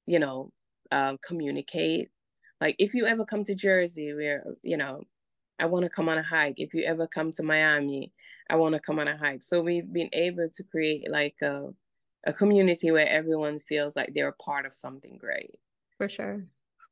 you 0.06 0.20
know, 0.20 0.52
uh, 0.92 1.18
communicate. 1.24 2.12
Like 2.62 2.76
if 2.78 2.94
you 2.94 3.08
ever 3.08 3.26
come 3.26 3.44
to 3.46 3.56
Jersey, 3.56 4.14
where 4.14 4.46
you 4.62 4.78
know, 4.78 5.04
I 5.60 5.66
want 5.66 5.84
to 5.84 5.90
come 5.90 6.08
on 6.08 6.20
a 6.20 6.24
hike. 6.24 6.56
If 6.58 6.74
you 6.74 6.84
ever 6.84 7.08
come 7.08 7.32
to 7.34 7.44
Miami, 7.44 8.14
I 8.50 8.56
want 8.56 8.76
to 8.76 8.80
come 8.80 9.00
on 9.00 9.08
a 9.08 9.18
hike. 9.18 9.44
So 9.44 9.62
we've 9.62 9.92
been 9.92 10.10
able 10.14 10.48
to 10.54 10.64
create 10.64 11.10
like 11.10 11.36
a, 11.42 11.70
a 12.26 12.34
community 12.34 12.92
where 12.92 13.08
everyone 13.08 13.60
feels 13.60 13.96
like 13.96 14.14
they're 14.14 14.30
a 14.30 14.44
part 14.44 14.66
of 14.66 14.76
something 14.76 15.18
great. 15.18 15.60
For 15.98 16.08
sure. 16.08 16.46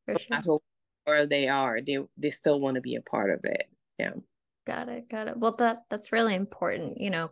For 0.06 0.18
sure. 0.18 0.60
Where 1.06 1.26
they 1.26 1.48
are, 1.48 1.82
they 1.82 2.00
they 2.18 2.32
still 2.32 2.60
want 2.60 2.76
to 2.76 2.82
be 2.82 2.96
a 2.96 3.02
part 3.02 3.32
of 3.32 3.40
it. 3.44 3.70
Yeah. 3.98 4.14
Got 4.68 4.90
it. 4.90 5.10
Got 5.10 5.28
it. 5.28 5.38
Well, 5.38 5.56
that 5.58 5.84
that's 5.90 6.12
really 6.12 6.36
important. 6.36 7.00
You 7.00 7.10
know, 7.10 7.32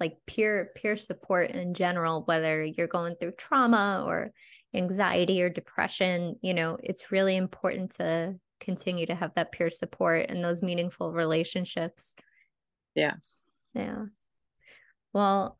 like 0.00 0.18
peer 0.26 0.72
peer 0.74 0.96
support 0.96 1.50
in 1.50 1.74
general, 1.74 2.22
whether 2.22 2.64
you're 2.64 2.86
going 2.86 3.16
through 3.16 3.32
trauma 3.32 4.04
or 4.06 4.32
anxiety 4.76 5.42
or 5.42 5.48
depression. 5.48 6.36
You 6.42 6.54
know, 6.54 6.78
it's 6.82 7.10
really 7.10 7.36
important 7.36 7.92
to 7.92 8.36
continue 8.60 9.06
to 9.06 9.14
have 9.14 9.34
that 9.34 9.52
peer 9.52 9.70
support 9.70 10.26
and 10.28 10.44
those 10.44 10.62
meaningful 10.62 11.12
relationships. 11.12 12.14
Yes. 12.94 13.42
Yeah. 13.74 14.06
Well, 15.12 15.56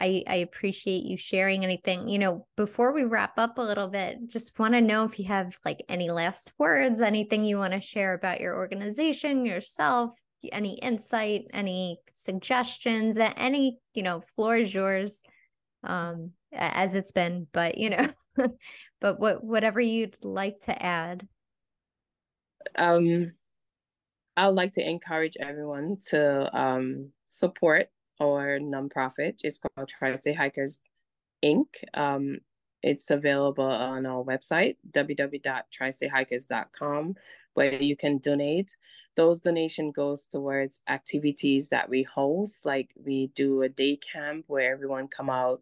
I, 0.00 0.24
I 0.26 0.36
appreciate 0.36 1.04
you 1.04 1.16
sharing 1.16 1.62
anything. 1.62 2.08
You 2.08 2.18
know, 2.18 2.46
before 2.56 2.92
we 2.92 3.04
wrap 3.04 3.38
up 3.38 3.58
a 3.58 3.62
little 3.62 3.88
bit, 3.88 4.28
just 4.28 4.58
want 4.58 4.74
to 4.74 4.80
know 4.80 5.04
if 5.04 5.18
you 5.18 5.26
have 5.26 5.54
like 5.64 5.84
any 5.88 6.10
last 6.10 6.52
words, 6.58 7.02
anything 7.02 7.44
you 7.44 7.58
want 7.58 7.74
to 7.74 7.80
share 7.80 8.14
about 8.14 8.40
your 8.40 8.56
organization, 8.56 9.44
yourself, 9.44 10.14
any 10.52 10.78
insight, 10.78 11.42
any 11.52 11.98
suggestions, 12.14 13.18
any, 13.18 13.78
you 13.92 14.02
know, 14.02 14.22
floor 14.34 14.56
is 14.56 14.74
yours 14.74 15.22
um 15.82 16.32
as 16.52 16.94
it's 16.94 17.12
been, 17.12 17.46
but 17.52 17.78
you 17.78 17.90
know, 17.90 18.08
but 19.00 19.20
what 19.20 19.44
whatever 19.44 19.80
you'd 19.80 20.16
like 20.22 20.60
to 20.60 20.82
add. 20.82 21.26
Um 22.76 23.32
I 24.36 24.46
would 24.46 24.56
like 24.56 24.72
to 24.72 24.88
encourage 24.88 25.36
everyone 25.38 25.98
to 26.10 26.58
um 26.58 27.10
support 27.28 27.88
our 28.20 28.58
nonprofit. 28.58 29.36
It's 29.42 29.58
called 29.58 29.88
Tri-State 29.88 30.36
Hikers 30.36 30.82
Inc. 31.42 31.66
Um, 31.94 32.40
it's 32.82 33.10
available 33.10 33.64
on 33.64 34.04
our 34.06 34.24
website, 34.24 34.76
www.tristatehikers.com, 34.92 37.14
where 37.54 37.74
you 37.74 37.96
can 37.96 38.18
donate. 38.18 38.76
Those 39.16 39.40
donation 39.42 39.90
goes 39.90 40.26
towards 40.26 40.80
activities 40.88 41.70
that 41.70 41.88
we 41.88 42.04
host, 42.04 42.64
like 42.64 42.90
we 42.94 43.32
do 43.34 43.62
a 43.62 43.68
day 43.68 43.96
camp 43.96 44.44
where 44.46 44.72
everyone 44.72 45.08
come 45.08 45.28
out 45.28 45.60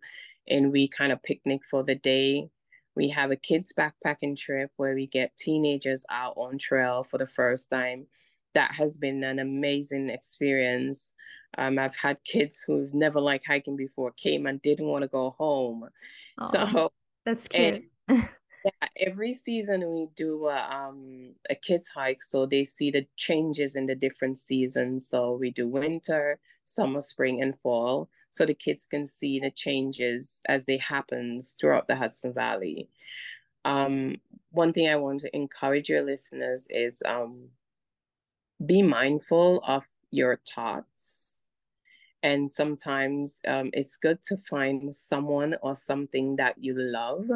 and 0.49 0.73
we 0.73 0.89
kind 0.89 1.13
of 1.13 1.23
picnic 1.23 1.61
for 1.71 1.83
the 1.83 1.95
day. 1.95 2.49
We 2.97 3.09
have 3.11 3.31
a 3.31 3.37
kids 3.37 3.73
backpacking 3.79 4.37
trip 4.37 4.71
where 4.77 4.95
we 4.95 5.07
get 5.07 5.37
teenagers 5.37 6.05
out 6.11 6.35
on 6.37 6.59
trail 6.59 7.05
for 7.05 7.19
the 7.19 7.27
first 7.27 7.71
time. 7.71 8.07
That 8.55 8.73
has 8.73 8.99
been 8.99 9.23
an 9.23 9.39
amazing 9.39 10.11
experience. 10.11 11.13
Um, 11.57 11.79
I've 11.79 11.97
had 11.97 12.19
kids 12.25 12.65
who've 12.67 12.93
never 12.93 13.21
liked 13.21 13.47
hiking 13.47 13.77
before 13.77 14.13
came 14.13 14.47
and 14.47 14.61
didn't 14.61 14.87
want 14.87 15.03
to 15.03 15.09
go 15.09 15.35
home. 15.39 15.89
so 16.45 16.93
that's 17.25 17.49
cute. 17.49 17.85
And, 18.09 18.29
yeah, 18.65 18.89
every 18.97 19.35
season 19.35 19.81
we 19.93 20.09
do 20.17 20.47
a, 20.47 20.59
um, 20.59 21.35
a 21.49 21.55
kids 21.55 21.89
hike, 21.89 22.23
so 22.23 22.47
they 22.47 22.65
see 22.65 22.91
the 22.91 23.07
changes 23.17 23.77
in 23.77 23.87
the 23.87 23.95
different 23.95 24.39
seasons. 24.39 25.09
So 25.09 25.37
we 25.41 25.51
do 25.51 25.69
winter, 25.69 26.39
summer, 26.65 27.01
spring, 27.01 27.43
and 27.43 27.59
fall. 27.59 28.11
So 28.31 28.47
the 28.47 28.55
kids 28.55 28.87
can 28.87 29.07
see 29.07 29.41
the 29.41 29.51
changes 29.51 30.41
as 30.49 30.67
they 30.67 30.79
happens 30.79 31.57
throughout 31.59 31.89
the 31.89 31.97
Hudson 31.97 32.33
Valley. 32.33 32.89
Um, 33.65 34.17
one 34.51 34.73
thing 34.73 34.89
I 34.89 34.97
want 34.97 35.21
to 35.21 35.37
encourage 35.37 35.89
your 35.89 36.03
listeners 36.03 36.67
is 36.71 37.03
um, 37.05 37.49
be 38.65 38.83
mindful 38.83 39.63
of 39.67 39.85
your 40.11 40.41
thoughts. 40.49 41.47
And 42.23 42.51
sometimes 42.51 43.41
um, 43.47 43.71
it's 43.73 43.97
good 43.97 44.23
to 44.25 44.37
find 44.37 44.93
someone 44.95 45.55
or 45.63 45.77
something 45.77 46.37
that 46.37 46.57
you 46.59 46.75
love 46.77 47.31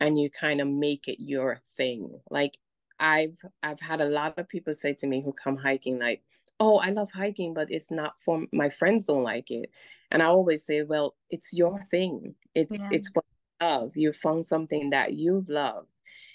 and 0.00 0.18
you 0.18 0.28
kind 0.30 0.60
of 0.60 0.68
make 0.68 1.08
it 1.08 1.22
your 1.22 1.60
thing. 1.76 2.20
Like 2.30 2.58
I've 2.98 3.38
I've 3.62 3.80
had 3.80 4.00
a 4.00 4.08
lot 4.08 4.38
of 4.38 4.48
people 4.48 4.74
say 4.74 4.94
to 4.94 5.06
me 5.06 5.22
who 5.22 5.32
come 5.32 5.56
hiking 5.56 5.98
like, 5.98 6.22
"Oh, 6.60 6.78
I 6.78 6.90
love 6.90 7.10
hiking, 7.12 7.54
but 7.54 7.70
it's 7.70 7.90
not 7.90 8.14
for 8.20 8.46
my 8.52 8.70
friends 8.70 9.06
don't 9.06 9.22
like 9.22 9.50
it." 9.50 9.70
And 10.10 10.22
I 10.22 10.26
always 10.26 10.64
say, 10.64 10.82
"Well, 10.82 11.16
it's 11.30 11.52
your 11.52 11.82
thing. 11.82 12.34
It's 12.54 12.78
yeah. 12.78 12.88
it's 12.92 13.10
what 13.12 13.24
you 13.30 13.66
love. 13.66 13.96
You 13.96 14.12
found 14.12 14.46
something 14.46 14.90
that 14.90 15.14
you 15.14 15.44
love 15.48 15.86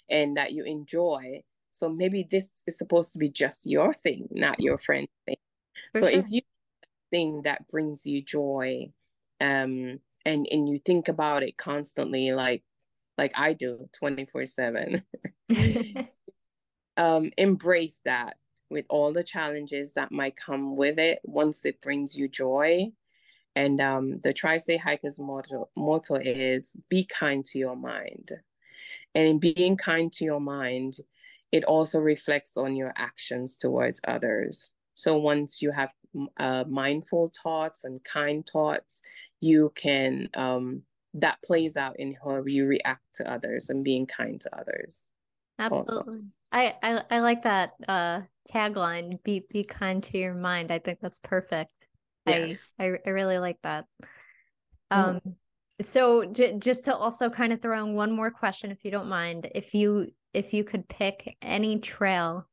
and 0.10 0.38
that 0.38 0.52
you 0.52 0.64
enjoy. 0.66 1.44
So 1.72 1.90
maybe 1.90 2.28
this 2.30 2.64
is 2.68 2.78
supposed 2.78 3.14
to 3.14 3.20
be 3.20 3.30
just 3.30 3.66
your 3.66 3.94
thing, 3.94 4.28
not 4.32 4.60
your 4.60 4.78
friend's 4.78 5.10
thing. 5.26 5.38
For 5.94 6.02
so 6.02 6.10
sure. 6.10 6.20
if 6.20 6.26
you 6.30 6.42
thing 7.12 7.42
that 7.44 7.68
brings 7.68 8.06
you 8.06 8.22
joy, 8.22 8.92
um, 9.40 10.00
and 10.26 10.48
and 10.52 10.70
you 10.70 10.80
think 10.80 11.08
about 11.08 11.44
it 11.44 11.58
constantly, 11.58 12.32
like 12.32 12.64
like 13.18 13.38
I 13.38 13.54
do, 13.54 13.90
twenty 13.94 14.26
four 14.26 14.46
seven. 14.46 15.04
um, 16.98 17.32
embrace 17.38 18.02
that 18.06 18.38
with 18.72 18.86
all 18.90 19.14
the 19.14 19.24
challenges 19.24 19.94
that 19.94 20.12
might 20.12 20.36
come 20.36 20.76
with 20.76 20.98
it 20.98 21.20
once 21.24 21.66
it 21.66 21.82
brings 21.82 22.18
you 22.18 22.28
joy. 22.28 22.88
And 23.56 23.82
um, 23.82 24.20
the 24.20 24.34
Tri 24.34 24.58
State 24.58 24.80
Hikers 24.80 25.20
motto, 25.20 25.70
motto 25.76 26.16
is 26.16 26.78
be 26.90 27.04
kind 27.04 27.44
to 27.46 27.60
your 27.60 27.76
mind. 27.76 28.32
And 29.14 29.28
in 29.28 29.40
being 29.40 29.76
kind 29.76 30.12
to 30.14 30.24
your 30.24 30.40
mind, 30.40 30.98
it 31.52 31.66
also 31.66 32.00
reflects 32.00 32.56
on 32.56 32.78
your 32.78 32.94
actions 32.96 33.58
towards 33.58 34.00
others. 34.08 34.72
So 34.94 35.18
once 35.18 35.62
you 35.62 35.72
have 35.72 35.92
uh, 36.38 36.64
mindful 36.68 37.30
thoughts 37.44 37.84
and 37.84 38.02
kind 38.06 38.48
thoughts, 38.50 39.04
you 39.42 39.74
can, 39.76 40.30
um, 40.34 40.84
that 41.14 41.42
plays 41.44 41.76
out 41.76 42.00
in 42.00 42.16
how 42.24 42.44
you 42.46 42.66
react 42.66 43.04
to 43.16 43.30
others 43.30 43.70
and 43.70 43.84
being 43.84 44.06
kind 44.06 44.40
to 44.40 44.58
others. 44.58 45.10
Absolutely. 45.60 46.14
Also. 46.14 46.24
I, 46.52 46.76
I 46.84 47.04
I 47.10 47.20
like 47.20 47.44
that 47.44 47.72
uh 47.88 48.22
tagline 48.52 49.22
be 49.24 49.46
be 49.50 49.64
kind 49.64 50.04
to 50.04 50.18
your 50.18 50.34
mind. 50.34 50.72
I 50.72 50.80
think 50.80 51.00
that's 51.02 51.20
perfect. 51.20 51.72
Yes. 52.26 52.74
I, 52.80 52.86
I 52.86 52.98
I 53.06 53.10
really 53.10 53.40
like 53.40 53.58
that. 53.64 53.86
Um 54.90 55.16
mm-hmm. 55.16 55.30
so 55.80 56.26
j- 56.26 56.58
just 56.60 56.86
to 56.86 56.96
also 56.96 57.30
kind 57.30 57.54
of 57.54 57.62
throw 57.62 57.84
in 57.84 57.96
one 57.96 58.12
more 58.12 58.32
question 58.32 58.72
if 58.72 58.84
you 58.84 58.92
don't 58.92 59.10
mind. 59.10 59.50
If 59.56 59.74
you 59.74 60.08
if 60.34 60.54
you 60.54 60.64
could 60.64 60.88
pick 60.88 61.38
any 61.42 61.80
trail 61.80 62.48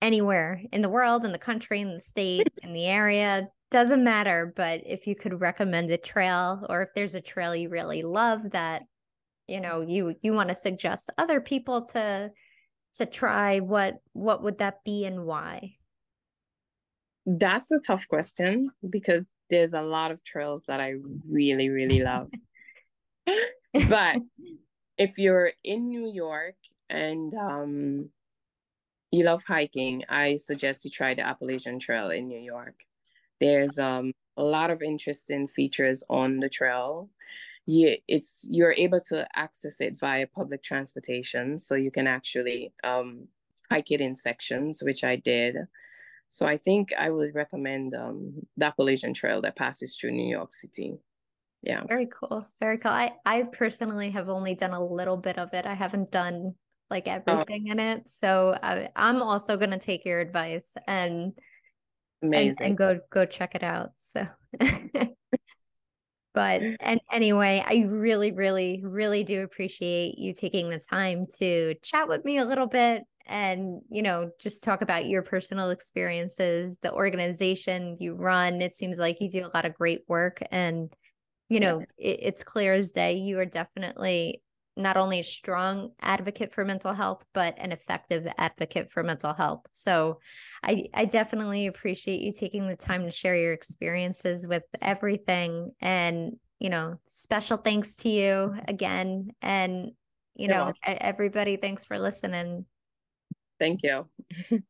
anywhere 0.00 0.62
in 0.72 0.80
the 0.80 0.88
world, 0.88 1.24
in 1.24 1.32
the 1.32 1.38
country, 1.38 1.80
in 1.80 1.92
the 1.92 2.00
state, 2.00 2.46
in 2.62 2.72
the 2.72 2.86
area, 2.86 3.48
doesn't 3.70 4.02
matter, 4.02 4.52
but 4.56 4.80
if 4.86 5.06
you 5.06 5.14
could 5.14 5.40
recommend 5.40 5.90
a 5.90 5.98
trail 5.98 6.64
or 6.68 6.82
if 6.82 6.88
there's 6.94 7.14
a 7.14 7.20
trail 7.20 7.54
you 7.54 7.68
really 7.68 8.02
love 8.02 8.50
that 8.50 8.82
you 9.46 9.60
know 9.60 9.80
you 9.80 10.14
you 10.22 10.32
want 10.32 10.48
to 10.48 10.54
suggest 10.54 11.10
other 11.18 11.40
people 11.40 11.84
to 11.86 12.30
to 12.98 13.06
try 13.06 13.60
what 13.60 14.00
what 14.12 14.42
would 14.42 14.58
that 14.58 14.84
be 14.84 15.04
and 15.04 15.24
why? 15.24 15.74
That's 17.26 17.70
a 17.70 17.78
tough 17.78 18.06
question 18.08 18.70
because 18.88 19.28
there's 19.50 19.72
a 19.72 19.82
lot 19.82 20.10
of 20.10 20.22
trails 20.24 20.64
that 20.68 20.80
i 20.80 20.94
really 21.28 21.68
really 21.68 22.02
love. 22.02 22.30
But 23.88 24.16
if 24.96 25.18
you're 25.18 25.52
in 25.62 25.90
new 25.90 26.10
york 26.10 26.56
and 26.88 27.32
um 27.34 28.08
you 29.10 29.24
love 29.24 29.42
hiking 29.46 30.04
i 30.08 30.36
suggest 30.36 30.84
you 30.84 30.90
try 30.90 31.14
the 31.14 31.26
appalachian 31.26 31.78
trail 31.78 32.10
in 32.10 32.28
new 32.28 32.40
york. 32.40 32.80
There's 33.40 33.78
um 33.78 34.12
a 34.36 34.42
lot 34.42 34.70
of 34.70 34.82
interesting 34.82 35.48
features 35.48 36.02
on 36.08 36.40
the 36.40 36.48
trail 36.48 37.10
you 37.68 37.98
it's 38.08 38.46
you're 38.50 38.72
able 38.72 38.98
to 38.98 39.28
access 39.36 39.82
it 39.82 39.98
via 39.98 40.26
public 40.26 40.62
transportation. 40.62 41.58
So 41.58 41.74
you 41.74 41.90
can 41.90 42.06
actually 42.06 42.72
um, 42.82 43.28
hike 43.70 43.90
it 43.90 44.00
in 44.00 44.14
sections 44.14 44.82
which 44.82 45.04
i 45.04 45.16
did. 45.16 45.56
So 46.30 46.46
i 46.46 46.56
think 46.56 46.94
i 46.98 47.10
would 47.10 47.34
recommend 47.34 47.94
um, 47.94 48.32
the 48.56 48.66
appalachian 48.66 49.12
trail 49.12 49.42
that 49.42 49.54
passes 49.54 49.96
through 49.96 50.12
new 50.12 50.30
york 50.30 50.52
city. 50.52 50.96
Yeah. 51.62 51.82
Very 51.86 52.06
cool. 52.06 52.46
Very 52.58 52.78
cool. 52.78 52.92
I 52.92 53.12
i 53.26 53.42
personally 53.42 54.10
have 54.10 54.30
only 54.30 54.54
done 54.54 54.72
a 54.72 54.84
little 54.84 55.18
bit 55.18 55.38
of 55.38 55.52
it. 55.52 55.66
I 55.66 55.74
haven't 55.74 56.10
done 56.10 56.54
like 56.88 57.06
oh. 57.06 57.20
everything 57.26 57.66
in 57.66 57.78
it. 57.78 58.08
So 58.08 58.58
I, 58.62 58.88
i'm 58.96 59.20
also 59.20 59.58
going 59.58 59.72
to 59.72 59.78
take 59.78 60.06
your 60.06 60.20
advice 60.20 60.74
and 60.86 61.32
Amazing. 62.22 62.48
And, 62.48 62.60
and 62.60 62.78
go 62.78 63.00
go 63.10 63.26
check 63.26 63.54
it 63.54 63.62
out. 63.62 63.90
So 63.98 64.26
But 66.38 66.60
mm. 66.60 66.76
and 66.78 67.00
anyway, 67.10 67.64
I 67.66 67.84
really, 67.88 68.30
really, 68.30 68.80
really 68.84 69.24
do 69.24 69.42
appreciate 69.42 70.18
you 70.18 70.32
taking 70.32 70.70
the 70.70 70.78
time 70.78 71.26
to 71.40 71.74
chat 71.82 72.06
with 72.06 72.24
me 72.24 72.38
a 72.38 72.44
little 72.44 72.68
bit 72.68 73.02
and 73.26 73.82
you 73.90 74.02
know 74.02 74.30
just 74.40 74.62
talk 74.62 74.80
about 74.80 75.06
your 75.06 75.20
personal 75.20 75.70
experiences 75.70 76.78
the 76.80 76.92
organization 76.92 77.96
you 77.98 78.14
run. 78.14 78.62
It 78.62 78.76
seems 78.76 79.00
like 79.00 79.20
you 79.20 79.28
do 79.28 79.44
a 79.44 79.50
lot 79.52 79.64
of 79.64 79.74
great 79.74 80.02
work 80.06 80.40
and 80.52 80.94
you 81.48 81.58
know 81.58 81.80
it, 81.98 82.20
it's 82.22 82.44
clear 82.44 82.72
as 82.72 82.92
day 82.92 83.14
you 83.14 83.40
are 83.40 83.44
definitely 83.44 84.40
not 84.78 84.96
only 84.96 85.18
a 85.18 85.22
strong 85.24 85.90
advocate 86.00 86.52
for 86.52 86.64
mental 86.64 86.94
health 86.94 87.24
but 87.34 87.54
an 87.58 87.72
effective 87.72 88.26
advocate 88.38 88.90
for 88.90 89.02
mental 89.02 89.34
health 89.34 89.60
so 89.72 90.18
i 90.62 90.84
i 90.94 91.04
definitely 91.04 91.66
appreciate 91.66 92.20
you 92.20 92.32
taking 92.32 92.66
the 92.66 92.76
time 92.76 93.04
to 93.04 93.10
share 93.10 93.36
your 93.36 93.52
experiences 93.52 94.46
with 94.46 94.62
everything 94.80 95.70
and 95.80 96.32
you 96.60 96.70
know 96.70 96.96
special 97.06 97.56
thanks 97.56 97.96
to 97.96 98.08
you 98.08 98.54
again 98.68 99.28
and 99.42 99.86
you 100.36 100.46
You're 100.46 100.50
know 100.50 100.64
welcome. 100.64 100.96
everybody 101.00 101.56
thanks 101.56 101.84
for 101.84 101.98
listening 101.98 102.64
thank 103.58 103.80
you 103.82 104.06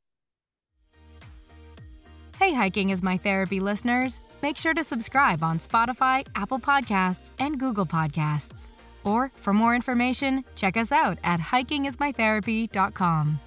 Hey, 2.38 2.54
Hiking 2.54 2.90
is 2.90 3.02
My 3.02 3.16
Therapy 3.16 3.58
listeners. 3.58 4.20
Make 4.42 4.56
sure 4.56 4.72
to 4.72 4.84
subscribe 4.84 5.42
on 5.42 5.58
Spotify, 5.58 6.24
Apple 6.36 6.60
Podcasts, 6.60 7.32
and 7.40 7.58
Google 7.58 7.84
Podcasts. 7.84 8.70
Or 9.08 9.32
for 9.34 9.52
more 9.52 9.74
information, 9.74 10.44
check 10.54 10.76
us 10.76 10.92
out 10.92 11.18
at 11.24 11.40
hikingismytherapy.com. 11.40 13.40